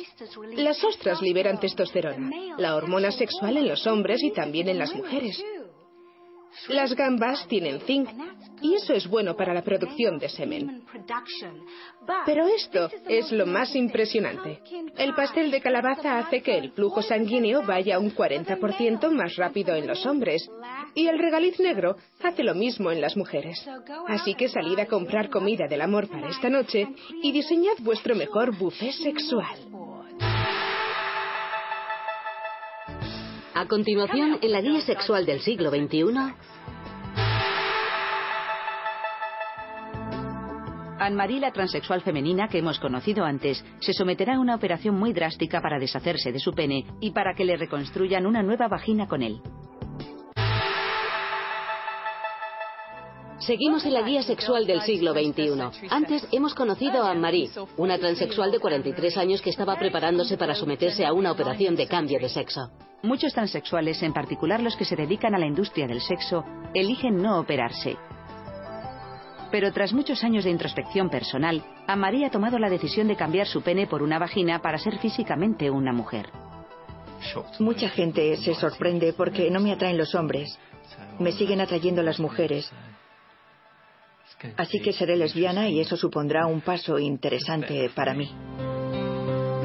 Las 0.56 0.84
ostras 0.84 1.22
liberan 1.22 1.60
testosterona, 1.60 2.30
la 2.58 2.76
hormona 2.76 3.12
sexual 3.12 3.58
en 3.58 3.68
los 3.68 3.86
hombres 3.88 4.24
y 4.24 4.32
también 4.32 4.70
en 4.70 4.80
las 4.80 4.94
mujeres. 4.94 5.42
Las 6.70 6.96
gambas 6.96 7.48
tienen 7.48 7.80
zinc 7.82 8.10
y 8.62 8.76
eso 8.76 8.94
es 8.94 9.08
bueno 9.08 9.36
para 9.36 9.54
la 9.54 9.62
producción 9.62 10.18
de 10.18 10.30
semen. 10.30 10.84
Pero 12.26 12.48
esto 12.48 12.90
es 13.08 13.32
lo 13.32 13.46
más 13.46 13.76
impresionante. 13.76 14.62
El 14.98 15.14
pastel 15.14 15.52
de 15.52 15.62
calabaza 15.62 16.18
hace 16.18 16.42
que 16.42 16.58
el 16.58 16.72
flujo 16.72 17.02
sanguíneo 17.02 17.64
vaya 17.64 18.00
un 18.00 18.14
40% 18.14 19.12
más 19.12 19.36
rápido 19.36 19.76
en 19.76 19.88
los 19.88 20.06
hombres 20.06 20.50
y 20.94 21.08
el 21.08 21.20
regaliz 21.20 21.60
negro 21.60 21.98
hace 22.24 22.44
lo 22.44 22.56
mismo 22.56 22.92
en 22.92 23.02
las 23.02 23.18
mujeres. 23.18 23.68
Así 24.08 24.34
que 24.36 24.50
salid 24.50 24.80
a 24.80 24.88
comprar 24.88 25.30
comida 25.30 25.68
del 25.68 25.82
amor 25.82 26.08
para 26.10 26.30
esta 26.30 26.50
noche 26.50 26.88
y 27.22 27.32
diseñad 27.32 27.76
vuestro 27.80 28.16
mejor 28.16 28.58
buffet 28.58 28.94
sexual. 28.94 29.95
A 33.58 33.68
continuación, 33.68 34.38
en 34.42 34.52
la 34.52 34.60
guía 34.60 34.82
sexual 34.82 35.26
del 35.26 35.40
siglo 35.40 35.70
XXI. 35.70 36.04
Anne-Marie, 41.00 41.40
la 41.40 41.54
transexual 41.54 42.02
femenina 42.02 42.50
que 42.50 42.58
hemos 42.58 42.80
conocido 42.80 43.24
antes, 43.24 43.64
se 43.80 43.94
someterá 43.94 44.36
a 44.36 44.40
una 44.42 44.56
operación 44.56 44.96
muy 44.96 45.14
drástica 45.14 45.62
para 45.62 45.80
deshacerse 45.80 46.34
de 46.34 46.40
su 46.40 46.52
pene 46.52 46.86
y 47.00 47.12
para 47.12 47.34
que 47.34 47.46
le 47.46 47.56
reconstruyan 47.56 48.26
una 48.26 48.44
nueva 48.44 48.68
vagina 48.68 49.08
con 49.08 49.22
él. 49.22 49.42
Seguimos 53.46 53.86
en 53.86 53.94
la 53.94 54.02
guía 54.02 54.24
sexual 54.24 54.66
del 54.66 54.82
siglo 54.82 55.14
XXI. 55.14 55.88
Antes 55.92 56.28
hemos 56.32 56.56
conocido 56.56 57.04
a 57.04 57.12
Anne-Marie, 57.12 57.52
una 57.78 58.00
transexual 58.00 58.52
de 58.52 58.58
43 58.58 59.18
años 59.18 59.40
que 59.44 59.52
estaba 59.52 59.76
preparándose 59.76 60.36
para 60.36 60.56
someterse 60.56 61.06
a 61.06 61.14
una 61.14 61.32
operación 61.32 61.76
de 61.76 61.86
cambio 61.86 62.18
de 62.20 62.28
sexo. 62.28 62.72
Muchos 63.04 63.34
transexuales, 63.34 64.02
en 64.02 64.14
particular 64.14 64.64
los 64.64 64.76
que 64.76 64.84
se 64.84 64.96
dedican 64.96 65.36
a 65.36 65.38
la 65.38 65.46
industria 65.46 65.86
del 65.86 66.02
sexo, 66.02 66.44
eligen 66.74 67.22
no 67.22 67.40
operarse. 67.40 67.98
Pero 69.52 69.72
tras 69.72 69.94
muchos 69.94 70.24
años 70.24 70.44
de 70.44 70.50
introspección 70.50 71.12
personal, 71.12 71.64
Anne-Marie 71.86 72.26
ha 72.26 72.32
tomado 72.32 72.58
la 72.58 72.72
decisión 72.72 73.08
de 73.08 73.16
cambiar 73.16 73.46
su 73.46 73.62
pene 73.62 73.86
por 73.86 74.02
una 74.02 74.18
vagina 74.18 74.60
para 74.60 74.80
ser 74.80 74.98
físicamente 74.98 75.70
una 75.70 75.94
mujer. 75.94 76.32
Mucha 77.60 77.90
gente 77.90 78.38
se 78.38 78.56
sorprende 78.56 79.14
porque 79.14 79.52
no 79.52 79.60
me 79.60 79.72
atraen 79.72 80.00
los 80.00 80.16
hombres. 80.16 80.58
Me 81.20 81.32
siguen 81.32 81.62
atrayendo 81.62 82.02
las 82.02 82.20
mujeres. 82.20 82.72
Así 84.58 84.80
que 84.80 84.94
seré 84.94 85.16
lesbiana 85.16 85.70
y 85.70 85.80
eso 85.80 85.96
supondrá 85.96 86.48
un 86.48 86.62
paso 86.62 87.00
interesante 87.00 87.90
para 87.96 88.14
mí. 88.14 88.30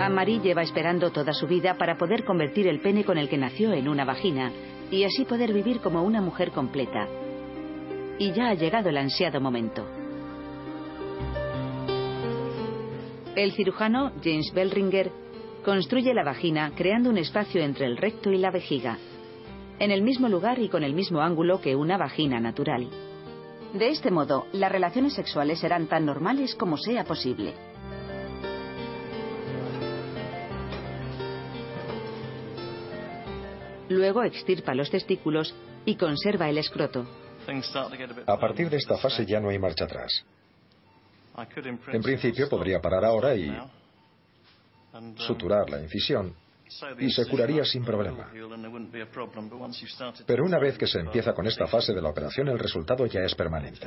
Anne-Marie 0.01 0.41
lleva 0.41 0.63
esperando 0.63 1.11
toda 1.11 1.35
su 1.35 1.47
vida 1.47 1.75
para 1.75 1.99
poder 1.99 2.25
convertir 2.25 2.67
el 2.67 2.81
pene 2.81 3.05
con 3.05 3.19
el 3.19 3.29
que 3.29 3.37
nació 3.37 3.73
en 3.73 3.89
una 3.89 4.05
vagina 4.05 4.51
y 4.91 5.05
así 5.05 5.25
poder 5.25 5.53
vivir 5.53 5.81
como 5.81 6.03
una 6.03 6.23
mujer 6.23 6.53
completa. 6.53 7.07
Y 8.19 8.33
ya 8.33 8.49
ha 8.49 8.55
llegado 8.55 8.89
el 8.89 8.97
ansiado 8.97 9.41
momento. 9.41 9.87
El 13.37 13.53
cirujano 13.53 14.13
James 14.23 14.53
Bellringer 14.53 15.13
construye 15.65 16.15
la 16.15 16.25
vagina 16.25 16.73
creando 16.75 17.11
un 17.11 17.19
espacio 17.19 17.63
entre 17.63 17.87
el 17.87 17.97
recto 17.97 18.33
y 18.33 18.39
la 18.39 18.51
vejiga, 18.51 18.99
en 19.79 19.91
el 19.91 20.03
mismo 20.03 20.29
lugar 20.29 20.59
y 20.59 20.69
con 20.69 20.83
el 20.83 20.95
mismo 20.95 21.21
ángulo 21.21 21.61
que 21.61 21.77
una 21.77 21.97
vagina 21.97 22.41
natural. 22.41 22.89
De 23.75 23.89
este 23.89 24.11
modo, 24.11 24.47
las 24.53 24.73
relaciones 24.73 25.13
sexuales 25.13 25.61
serán 25.61 25.87
tan 25.87 26.05
normales 26.05 26.57
como 26.57 26.77
sea 26.77 27.05
posible. 27.05 27.55
Luego 33.89 34.25
extirpa 34.25 34.75
los 34.75 34.91
testículos 34.91 35.55
y 35.85 35.97
conserva 35.97 36.49
el 36.49 36.59
escroto. 36.59 37.07
A 38.27 38.39
partir 38.39 38.69
de 38.71 38.77
esta 38.77 38.97
fase 38.99 39.25
ya 39.25 39.41
no 39.41 39.51
hay 39.51 39.59
marcha 39.59 39.85
atrás. 39.85 40.25
En 41.93 42.03
principio 42.03 42.49
podría 42.49 42.81
parar 42.81 43.05
ahora 43.05 43.35
y 43.35 43.57
suturar 45.17 45.71
la 45.71 45.81
incisión 45.81 46.35
y 46.99 47.11
se 47.11 47.27
curaría 47.27 47.65
sin 47.65 47.85
problema. 47.85 48.31
Pero 50.27 50.45
una 50.45 50.59
vez 50.59 50.79
que 50.79 50.87
se 50.87 51.01
empieza 51.01 51.33
con 51.33 51.47
esta 51.47 51.67
fase 51.67 51.93
de 51.93 52.01
la 52.01 52.11
operación, 52.11 52.49
el 52.49 52.59
resultado 52.59 53.07
ya 53.07 53.21
es 53.21 53.35
permanente. 53.35 53.87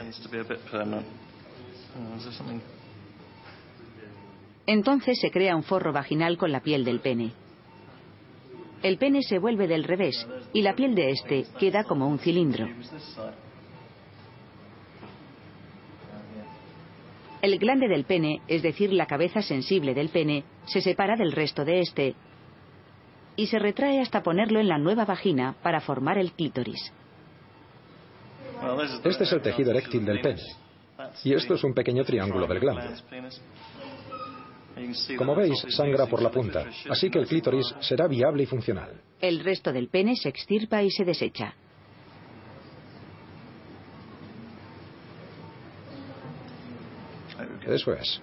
Entonces 4.65 5.19
se 5.19 5.31
crea 5.31 5.55
un 5.55 5.63
forro 5.63 5.91
vaginal 5.91 6.37
con 6.37 6.51
la 6.51 6.61
piel 6.61 6.85
del 6.85 6.99
pene. 6.99 7.33
El 8.81 8.97
pene 8.97 9.21
se 9.21 9.39
vuelve 9.39 9.67
del 9.67 9.85
revés 9.85 10.27
y 10.51 10.61
la 10.61 10.75
piel 10.75 10.93
de 10.93 11.11
este 11.11 11.45
queda 11.57 11.85
como 11.85 12.07
un 12.07 12.19
cilindro. 12.19 12.67
El 17.41 17.59
glande 17.59 17.87
del 17.89 18.05
pene, 18.05 18.41
es 18.47 18.61
decir, 18.61 18.93
la 18.93 19.05
cabeza 19.05 19.41
sensible 19.41 19.93
del 19.93 20.09
pene, 20.09 20.45
se 20.65 20.81
separa 20.81 21.15
del 21.17 21.33
resto 21.33 21.65
de 21.65 21.81
este 21.81 22.15
y 23.35 23.47
se 23.47 23.59
retrae 23.59 23.99
hasta 24.01 24.23
ponerlo 24.23 24.59
en 24.59 24.67
la 24.67 24.77
nueva 24.77 25.05
vagina 25.05 25.55
para 25.61 25.81
formar 25.81 26.17
el 26.17 26.31
clítoris. 26.33 26.91
Este 29.03 29.23
es 29.23 29.31
el 29.31 29.41
tejido 29.41 29.71
eréctil 29.71 30.05
del 30.05 30.21
pene. 30.21 30.41
Y 31.23 31.33
esto 31.33 31.55
es 31.55 31.63
un 31.63 31.73
pequeño 31.73 32.03
triángulo 32.03 32.47
del 32.47 32.59
glande. 32.59 32.95
Como 35.17 35.35
veis, 35.35 35.65
sangra 35.69 36.07
por 36.07 36.21
la 36.21 36.31
punta, 36.31 36.65
así 36.89 37.09
que 37.09 37.19
el 37.19 37.27
clítoris 37.27 37.75
será 37.79 38.07
viable 38.07 38.43
y 38.43 38.45
funcional. 38.45 39.01
El 39.19 39.43
resto 39.43 39.71
del 39.71 39.89
pene 39.89 40.15
se 40.15 40.29
extirpa 40.29 40.81
y 40.81 40.89
se 40.89 41.03
desecha. 41.03 41.53
Eso 47.65 47.93
es. 47.93 48.21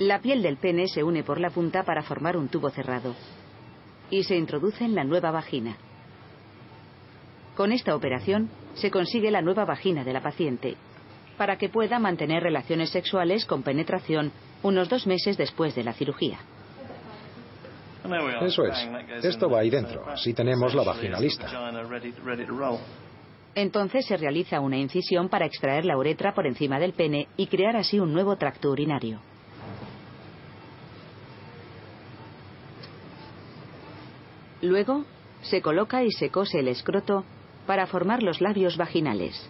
La 0.00 0.18
piel 0.18 0.42
del 0.42 0.56
pene 0.56 0.88
se 0.88 1.04
une 1.04 1.22
por 1.22 1.40
la 1.40 1.50
punta 1.50 1.84
para 1.84 2.02
formar 2.02 2.36
un 2.36 2.48
tubo 2.48 2.68
cerrado 2.70 3.14
y 4.10 4.24
se 4.24 4.36
introduce 4.36 4.84
en 4.84 4.94
la 4.94 5.04
nueva 5.04 5.30
vagina. 5.30 5.76
Con 7.56 7.70
esta 7.70 7.94
operación 7.94 8.50
se 8.74 8.90
consigue 8.90 9.30
la 9.30 9.40
nueva 9.40 9.64
vagina 9.64 10.02
de 10.02 10.12
la 10.12 10.20
paciente 10.20 10.76
para 11.38 11.58
que 11.58 11.68
pueda 11.68 12.00
mantener 12.00 12.42
relaciones 12.42 12.90
sexuales 12.90 13.44
con 13.46 13.62
penetración 13.62 14.32
unos 14.62 14.88
dos 14.88 15.06
meses 15.06 15.36
después 15.36 15.74
de 15.76 15.84
la 15.84 15.92
cirugía. 15.92 16.38
Eso 18.42 18.64
es. 18.64 19.24
Esto 19.24 19.48
va 19.48 19.60
ahí 19.60 19.70
dentro. 19.70 20.06
Así 20.08 20.34
tenemos 20.34 20.74
la 20.74 20.82
vagina 20.82 21.20
lista. 21.20 21.46
Entonces 23.54 24.06
se 24.06 24.16
realiza 24.16 24.60
una 24.60 24.76
incisión 24.76 25.28
para 25.28 25.46
extraer 25.46 25.84
la 25.84 25.96
uretra 25.96 26.34
por 26.34 26.46
encima 26.46 26.80
del 26.80 26.92
pene 26.92 27.28
y 27.36 27.46
crear 27.46 27.76
así 27.76 28.00
un 28.00 28.12
nuevo 28.12 28.36
tracto 28.36 28.70
urinario. 28.70 29.20
Luego, 34.64 35.04
se 35.42 35.60
coloca 35.60 36.02
y 36.04 36.10
se 36.10 36.30
cose 36.30 36.60
el 36.60 36.68
escroto 36.68 37.22
para 37.66 37.86
formar 37.86 38.22
los 38.22 38.40
labios 38.40 38.78
vaginales. 38.78 39.46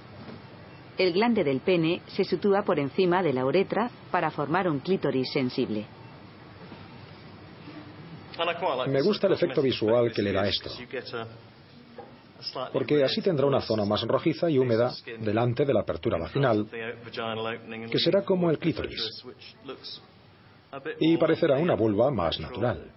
El 0.99 1.13
glande 1.13 1.45
del 1.45 1.61
pene 1.61 2.03
se 2.09 2.25
sitúa 2.25 2.63
por 2.63 2.81
encima 2.81 3.23
de 3.23 3.33
la 3.33 3.47
uretra 3.47 3.91
para 4.11 4.33
formar 4.33 4.69
un 4.69 4.81
clítoris 4.81 5.31
sensible. 5.33 5.87
Me 8.89 9.03
gusta 9.03 9.29
el 9.29 9.35
efecto 9.35 9.63
visual 9.63 10.13
que 10.13 10.21
le 10.21 10.33
da 10.33 10.49
esto. 10.49 10.71
Porque 12.73 13.05
así 13.05 13.23
tendrá 13.23 13.47
una 13.47 13.61
zona 13.61 13.85
más 13.85 14.03
rojiza 14.03 14.51
y 14.51 14.59
húmeda 14.59 14.93
delante 15.21 15.65
de 15.65 15.73
la 15.73 15.83
apertura 15.83 16.19
vaginal, 16.19 16.67
que 17.89 17.99
será 18.01 18.25
como 18.25 18.51
el 18.51 18.59
clítoris. 18.59 19.25
Y 20.99 21.17
parecerá 21.19 21.57
una 21.57 21.77
vulva 21.77 22.11
más 22.11 22.41
natural. 22.41 22.91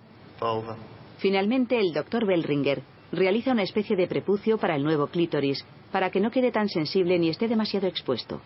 Finalmente, 1.17 1.79
el 1.79 1.93
doctor 1.93 2.25
Bellringer 2.25 2.83
realiza 3.11 3.51
una 3.51 3.63
especie 3.63 3.95
de 3.95 4.07
prepucio 4.07 4.57
para 4.57 4.75
el 4.75 4.83
nuevo 4.83 5.07
clítoris 5.07 5.65
para 5.91 6.09
que 6.09 6.19
no 6.19 6.31
quede 6.31 6.51
tan 6.51 6.67
sensible 6.67 7.17
ni 7.17 7.29
esté 7.29 7.47
demasiado 7.47 7.87
expuesto. 7.87 8.41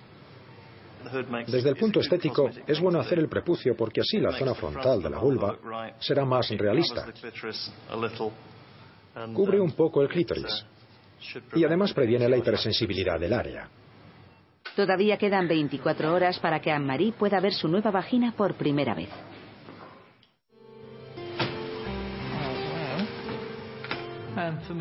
Desde 1.48 1.70
el 1.70 1.76
punto 1.76 2.00
estético, 2.00 2.50
es 2.68 2.80
bueno 2.80 3.00
hacer 3.00 3.20
el 3.20 3.28
prepucio 3.28 3.76
porque 3.76 4.02
así 4.02 4.20
la 4.20 4.32
zona 4.32 4.54
frontal 4.54 5.02
de 5.02 5.10
la 5.10 5.18
vulva 5.18 5.58
será 6.00 6.26
más 6.26 6.50
realista. 6.52 7.08
Cubre 9.34 9.60
un 9.60 9.72
poco 9.72 10.02
el 10.02 10.08
clítoris 10.08 10.66
y 11.56 11.66
además 11.66 11.94
previene 11.94 12.30
la 12.30 12.38
hipersensibilidad 12.38 13.20
del 13.20 13.34
área. 13.34 13.70
Todavía 14.76 15.18
quedan 15.18 15.48
24 15.48 16.14
horas 16.14 16.40
para 16.40 16.62
que 16.62 16.72
Anne-Marie 16.72 17.14
pueda 17.14 17.40
ver 17.42 17.54
su 17.54 17.68
nueva 17.68 17.92
vagina 17.92 18.34
por 18.38 18.54
primera 18.54 18.94
vez. 18.94 19.10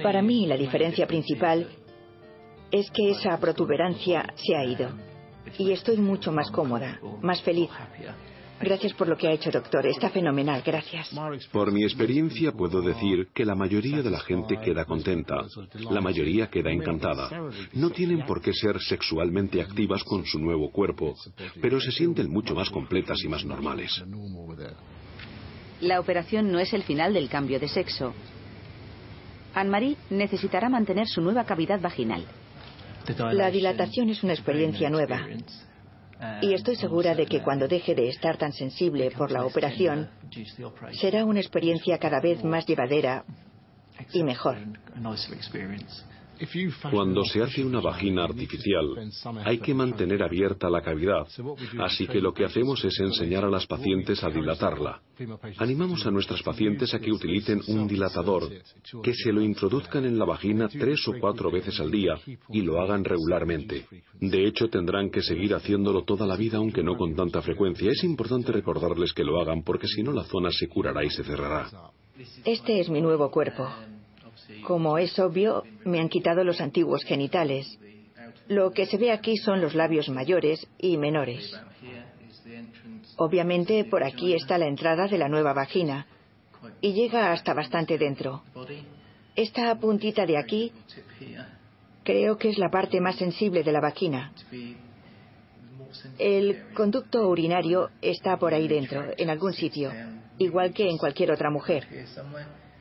Para 0.03 0.23
mí, 0.23 0.47
la 0.47 0.57
diferencia 0.57 1.07
principal 1.07 1.69
es 2.71 2.91
que 2.91 3.11
esa 3.11 3.39
protuberancia 3.39 4.33
se 4.37 4.57
ha 4.57 4.65
ido 4.65 4.91
y 5.59 5.73
estoy 5.73 5.97
mucho 5.97 6.33
más 6.33 6.51
cómoda, 6.51 7.01
más 7.23 7.43
feliz. 7.43 7.71
Gracias 8.61 8.93
por 8.93 9.09
lo 9.09 9.17
que 9.17 9.27
ha 9.27 9.33
hecho, 9.33 9.51
doctor. 9.51 9.87
Está 9.87 10.11
fenomenal. 10.11 10.63
Gracias. 10.65 11.11
Por 11.51 11.73
mi 11.73 11.83
experiencia 11.83 12.53
puedo 12.53 12.83
decir 12.83 13.29
que 13.35 13.47
la 13.47 13.55
mayoría 13.55 14.03
de 14.03 14.11
la 14.11 14.21
gente 14.21 14.59
queda 14.61 14.85
contenta. 14.85 15.37
La 15.91 16.03
mayoría 16.03 16.49
queda 16.49 16.71
encantada. 16.71 17.31
No 17.73 17.89
tienen 17.91 18.27
por 18.27 18.43
qué 18.43 18.53
ser 18.53 18.79
sexualmente 18.81 19.63
activas 19.63 20.05
con 20.05 20.27
su 20.27 20.39
nuevo 20.39 20.71
cuerpo, 20.71 21.15
pero 21.63 21.81
se 21.81 21.91
sienten 21.91 22.31
mucho 22.31 22.55
más 22.55 22.69
completas 22.69 23.19
y 23.25 23.29
más 23.29 23.45
normales. 23.47 24.05
La 25.81 25.99
operación 25.99 26.53
no 26.53 26.59
es 26.59 26.75
el 26.75 26.83
final 26.83 27.15
del 27.15 27.31
cambio 27.31 27.59
de 27.59 27.69
sexo. 27.69 28.13
Anne-Marie 29.55 29.97
necesitará 30.11 30.69
mantener 30.69 31.07
su 31.07 31.21
nueva 31.21 31.45
cavidad 31.45 31.81
vaginal. 31.81 32.25
La 33.33 33.51
dilatación 33.51 34.11
es 34.11 34.23
una 34.23 34.33
experiencia 34.33 34.91
nueva. 34.91 35.27
Y 36.43 36.53
estoy 36.53 36.77
segura 36.77 37.15
de 37.15 37.27
que 37.27 37.43
cuando 37.43 37.67
deje 37.67 37.95
de 37.95 38.09
estar 38.09 38.37
tan 38.37 38.53
sensible 38.53 39.11
por 39.11 39.31
la 39.31 39.45
operación, 39.45 40.11
será 40.93 41.25
una 41.25 41.41
experiencia 41.41 41.99
cada 41.99 42.21
vez 42.21 42.45
más 42.45 42.67
llevadera 42.67 43.25
y 44.13 44.23
mejor. 44.23 44.59
Cuando 46.91 47.25
se 47.25 47.43
hace 47.43 47.65
una 47.65 47.81
vagina 47.81 48.25
artificial, 48.25 49.11
hay 49.45 49.59
que 49.59 49.75
mantener 49.75 50.23
abierta 50.23 50.71
la 50.71 50.81
cavidad, 50.81 51.27
así 51.79 52.07
que 52.07 52.21
lo 52.21 52.33
que 52.33 52.45
hacemos 52.45 52.85
es 52.85 52.99
enseñar 53.01 53.45
a 53.45 53.51
las 53.51 53.67
pacientes 53.67 54.23
a 54.25 54.31
dilatarla. 54.31 55.01
Animamos 55.59 56.07
a 56.07 56.11
nuestras 56.11 56.43
pacientes 56.43 56.95
a 56.95 56.99
que 56.99 57.13
utilicen 57.13 57.61
un 57.69 57.87
dilatador, 57.87 58.49
que 59.03 59.15
se 59.15 59.33
lo 59.33 59.43
introduzcan 59.43 60.05
en 60.05 60.19
la 60.19 60.25
vagina 60.25 60.69
tres 60.69 61.07
o 61.09 61.15
cuatro 61.21 61.51
veces 61.51 61.79
al 61.81 61.91
día 61.91 62.15
y 62.49 62.63
lo 62.63 62.81
hagan 62.81 63.05
regularmente. 63.05 63.87
De 64.21 64.47
hecho, 64.47 64.69
tendrán 64.69 65.11
que 65.11 65.23
seguir 65.23 65.55
haciéndolo 65.55 66.05
toda 66.05 66.27
la 66.27 66.37
vida, 66.37 66.59
aunque 66.59 66.83
no 66.83 66.97
con 66.97 67.15
tanta 67.15 67.43
frecuencia. 67.43 67.91
Es 67.91 68.03
importante 68.05 68.53
recordarles 68.53 69.13
que 69.13 69.25
lo 69.25 69.41
hagan 69.41 69.63
porque 69.63 69.87
si 69.87 70.03
no 70.03 70.13
la 70.13 70.25
zona 70.25 70.51
se 70.51 70.69
curará 70.69 71.05
y 71.05 71.11
se 71.11 71.25
cerrará. 71.25 71.69
Este 72.45 72.81
es 72.81 72.89
mi 72.89 73.01
nuevo 73.01 73.31
cuerpo. 73.31 73.69
Como 74.65 74.99
es 74.99 75.19
obvio, 75.19 75.65
me 75.85 76.01
han 76.01 76.09
quitado 76.09 76.45
los 76.45 76.61
antiguos 76.61 77.05
genitales. 77.05 77.79
Lo 78.49 78.73
que 78.73 78.87
se 78.87 78.99
ve 78.99 79.13
aquí 79.13 79.37
son 79.37 79.61
los 79.61 79.75
labios 79.75 80.09
mayores 80.09 80.67
y 80.79 80.97
menores. 80.97 81.53
Obviamente, 83.17 83.85
por 83.85 84.03
aquí 84.03 84.35
está 84.35 84.59
la 84.59 84.67
entrada 84.67 85.07
de 85.07 85.19
la 85.19 85.29
nueva 85.29 85.53
vagina 85.53 86.07
y 86.81 86.93
llega 86.93 87.33
hasta 87.33 87.55
bastante 87.55 87.99
dentro. 87.99 88.43
Esta 89.37 89.75
puntita 89.79 90.27
de 90.27 90.39
aquí 90.39 90.73
creo 92.05 92.37
que 92.37 92.49
es 92.49 92.59
la 92.59 92.71
parte 92.71 93.01
más 93.01 93.17
sensible 93.17 93.63
de 93.63 93.73
la 93.73 93.81
vagina. 93.81 94.33
El 96.19 96.73
conducto 96.75 97.29
urinario 97.29 97.91
está 98.01 98.37
por 98.37 98.55
ahí 98.55 98.69
dentro, 98.69 99.05
en 99.17 99.31
algún 99.31 99.53
sitio, 99.53 99.93
igual 100.39 100.73
que 100.73 100.89
en 100.89 100.99
cualquier 100.99 101.33
otra 101.33 101.51
mujer. 101.51 101.87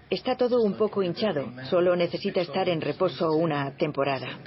Está 0.09 0.35
todo 0.35 0.61
un 0.61 0.75
poco 0.75 1.03
hinchado, 1.03 1.51
solo 1.69 1.95
necesita 1.95 2.41
estar 2.41 2.67
en 2.67 2.81
reposo 2.81 3.31
una 3.31 3.75
temporada. 3.77 4.39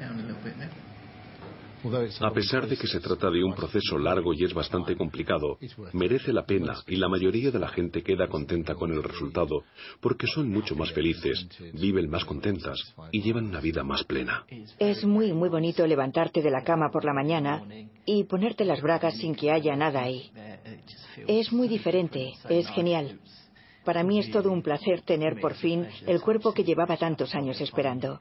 A 2.21 2.31
pesar 2.31 2.69
de 2.69 2.77
que 2.77 2.87
se 2.87 3.01
trata 3.01 3.29
de 3.29 3.43
un 3.43 3.55
proceso 3.55 3.99
largo 3.99 4.33
y 4.33 4.45
es 4.45 4.55
bastante 4.55 4.97
complicado, 4.97 5.59
merece 5.93 6.33
la 6.33 6.45
pena 6.45 6.75
y 6.87 6.97
la 6.97 7.09
mayoría 7.09 7.51
de 7.51 7.59
la 7.59 7.69
gente 7.69 8.03
queda 8.03 8.29
contenta 8.29 8.75
con 8.75 8.93
el 8.93 9.03
resultado 9.03 9.65
porque 10.01 10.29
son 10.29 10.49
mucho 10.49 10.77
más 10.77 10.93
felices, 10.93 11.49
viven 11.75 12.09
más 12.09 12.25
contentas 12.25 12.79
y 13.11 13.21
llevan 13.23 13.47
una 13.47 13.61
vida 13.61 13.83
más 13.83 14.05
plena. 14.05 14.45
Es 14.79 15.05
muy, 15.05 15.33
muy 15.33 15.49
bonito 15.49 15.85
levantarte 15.87 16.41
de 16.41 16.51
la 16.51 16.63
cama 16.63 16.91
por 16.93 17.05
la 17.05 17.13
mañana 17.13 17.65
y 18.05 18.25
ponerte 18.25 18.65
las 18.65 18.81
bragas 18.81 19.17
sin 19.17 19.35
que 19.35 19.51
haya 19.51 19.75
nada 19.75 20.03
ahí. 20.03 20.31
Es 21.27 21.53
muy 21.53 21.67
diferente, 21.67 22.33
es 22.49 22.69
genial. 22.71 23.19
Para 23.85 24.03
mí 24.03 24.19
es 24.19 24.31
todo 24.31 24.53
un 24.53 24.63
placer 24.63 25.03
tener 25.03 25.41
por 25.41 25.55
fin 25.55 25.87
el 26.07 26.21
cuerpo 26.21 26.53
que 26.53 26.65
llevaba 26.65 26.97
tantos 26.97 27.35
años 27.35 27.61
esperando. 27.61 28.21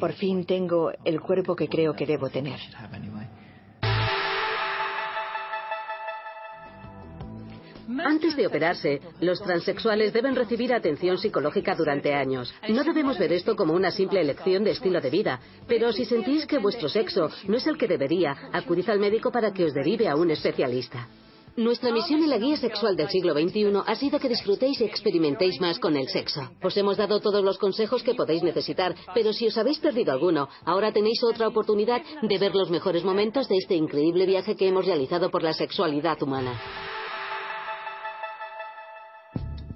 Por 0.00 0.12
fin 0.12 0.44
tengo 0.44 0.92
el 1.04 1.20
cuerpo 1.20 1.54
que 1.54 1.68
creo 1.68 1.94
que 1.94 2.06
debo 2.06 2.28
tener. 2.28 2.58
Antes 8.04 8.36
de 8.36 8.46
operarse, 8.46 9.00
los 9.20 9.42
transexuales 9.42 10.12
deben 10.12 10.34
recibir 10.34 10.72
atención 10.72 11.18
psicológica 11.18 11.74
durante 11.74 12.14
años. 12.14 12.52
No 12.68 12.84
debemos 12.84 13.18
ver 13.18 13.32
esto 13.32 13.54
como 13.54 13.74
una 13.74 13.90
simple 13.90 14.20
elección 14.20 14.64
de 14.64 14.70
estilo 14.70 15.00
de 15.00 15.10
vida, 15.10 15.40
pero 15.66 15.92
si 15.92 16.04
sentís 16.04 16.46
que 16.46 16.58
vuestro 16.58 16.88
sexo 16.88 17.28
no 17.46 17.56
es 17.56 17.66
el 17.66 17.76
que 17.76 17.88
debería, 17.88 18.36
acudid 18.52 18.88
al 18.88 18.98
médico 18.98 19.30
para 19.30 19.52
que 19.52 19.64
os 19.64 19.74
derive 19.74 20.08
a 20.08 20.16
un 20.16 20.30
especialista. 20.30 21.08
Nuestra 21.56 21.92
misión 21.92 22.22
en 22.22 22.30
la 22.30 22.38
guía 22.38 22.56
sexual 22.56 22.96
del 22.96 23.10
siglo 23.10 23.34
XXI 23.34 23.82
ha 23.86 23.94
sido 23.94 24.18
que 24.18 24.30
disfrutéis 24.30 24.80
y 24.80 24.84
experimentéis 24.84 25.60
más 25.60 25.78
con 25.78 25.96
el 25.96 26.08
sexo. 26.08 26.50
Os 26.62 26.74
hemos 26.78 26.96
dado 26.96 27.20
todos 27.20 27.44
los 27.44 27.58
consejos 27.58 28.02
que 28.02 28.14
podéis 28.14 28.42
necesitar, 28.42 28.94
pero 29.12 29.34
si 29.34 29.48
os 29.48 29.58
habéis 29.58 29.78
perdido 29.78 30.12
alguno, 30.12 30.48
ahora 30.64 30.92
tenéis 30.92 31.22
otra 31.22 31.48
oportunidad 31.48 32.00
de 32.22 32.38
ver 32.38 32.54
los 32.54 32.70
mejores 32.70 33.04
momentos 33.04 33.50
de 33.50 33.58
este 33.58 33.74
increíble 33.74 34.24
viaje 34.24 34.56
que 34.56 34.66
hemos 34.66 34.86
realizado 34.86 35.30
por 35.30 35.42
la 35.42 35.52
sexualidad 35.52 36.22
humana. 36.22 36.58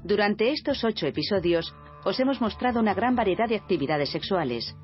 Durante 0.02 0.52
estos 0.52 0.82
ocho 0.82 1.06
episodios, 1.06 1.74
os 2.06 2.18
hemos 2.18 2.40
mostrado 2.40 2.80
una 2.80 2.94
gran 2.94 3.14
variedad 3.14 3.48
de 3.48 3.56
actividades 3.56 4.08
sexuales. 4.08 4.74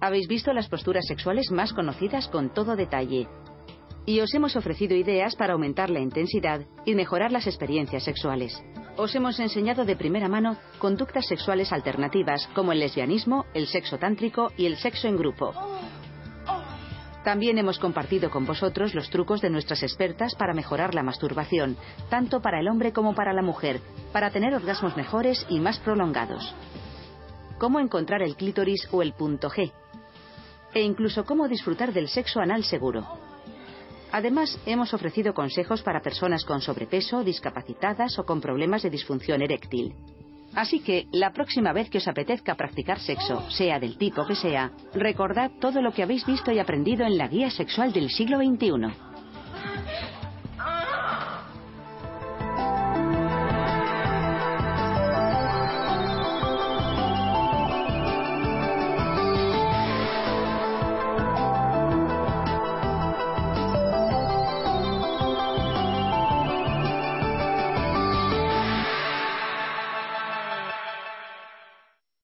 Habéis 0.00 0.28
visto 0.28 0.52
las 0.52 0.68
posturas 0.68 1.06
sexuales 1.06 1.50
más 1.50 1.72
conocidas 1.72 2.28
con 2.28 2.52
todo 2.54 2.76
detalle, 2.76 3.26
y 4.06 4.20
os 4.20 4.34
hemos 4.34 4.56
ofrecido 4.56 4.94
ideas 4.94 5.36
para 5.36 5.54
aumentar 5.54 5.90
la 5.90 6.00
intensidad 6.00 6.62
y 6.84 6.94
mejorar 6.94 7.32
las 7.32 7.46
experiencias 7.46 8.04
sexuales. 8.04 8.62
Os 8.96 9.14
hemos 9.14 9.40
enseñado 9.40 9.84
de 9.84 9.96
primera 9.96 10.28
mano 10.28 10.56
conductas 10.78 11.26
sexuales 11.26 11.72
alternativas 11.72 12.48
como 12.54 12.72
el 12.72 12.80
lesbianismo, 12.80 13.46
el 13.54 13.66
sexo 13.66 13.98
tántrico 13.98 14.52
y 14.56 14.66
el 14.66 14.76
sexo 14.76 15.08
en 15.08 15.16
grupo. 15.16 15.52
También 17.24 17.56
hemos 17.56 17.78
compartido 17.78 18.30
con 18.30 18.44
vosotros 18.44 18.94
los 18.94 19.08
trucos 19.08 19.40
de 19.40 19.48
nuestras 19.48 19.82
expertas 19.82 20.34
para 20.34 20.52
mejorar 20.52 20.94
la 20.94 21.02
masturbación, 21.02 21.76
tanto 22.10 22.42
para 22.42 22.60
el 22.60 22.68
hombre 22.68 22.92
como 22.92 23.14
para 23.14 23.32
la 23.32 23.40
mujer, 23.40 23.80
para 24.12 24.30
tener 24.30 24.54
orgasmos 24.54 24.94
mejores 24.94 25.46
y 25.48 25.58
más 25.58 25.78
prolongados. 25.78 26.54
Cómo 27.58 27.80
encontrar 27.80 28.20
el 28.22 28.36
clítoris 28.36 28.86
o 28.92 29.00
el 29.00 29.14
punto 29.14 29.48
G. 29.48 29.72
E 30.74 30.82
incluso 30.82 31.24
cómo 31.24 31.48
disfrutar 31.48 31.94
del 31.94 32.08
sexo 32.08 32.40
anal 32.40 32.62
seguro. 32.62 33.23
Además, 34.14 34.56
hemos 34.64 34.94
ofrecido 34.94 35.34
consejos 35.34 35.82
para 35.82 36.00
personas 36.00 36.44
con 36.44 36.60
sobrepeso, 36.60 37.24
discapacitadas 37.24 38.16
o 38.16 38.24
con 38.24 38.40
problemas 38.40 38.84
de 38.84 38.90
disfunción 38.90 39.42
eréctil. 39.42 39.92
Así 40.54 40.78
que, 40.78 41.08
la 41.10 41.32
próxima 41.32 41.72
vez 41.72 41.90
que 41.90 41.98
os 41.98 42.06
apetezca 42.06 42.54
practicar 42.54 43.00
sexo, 43.00 43.42
sea 43.50 43.80
del 43.80 43.98
tipo 43.98 44.24
que 44.24 44.36
sea, 44.36 44.70
recordad 44.94 45.50
todo 45.60 45.82
lo 45.82 45.92
que 45.92 46.04
habéis 46.04 46.24
visto 46.24 46.52
y 46.52 46.60
aprendido 46.60 47.04
en 47.04 47.18
la 47.18 47.26
guía 47.26 47.50
sexual 47.50 47.92
del 47.92 48.08
siglo 48.08 48.38
XXI. 48.38 49.13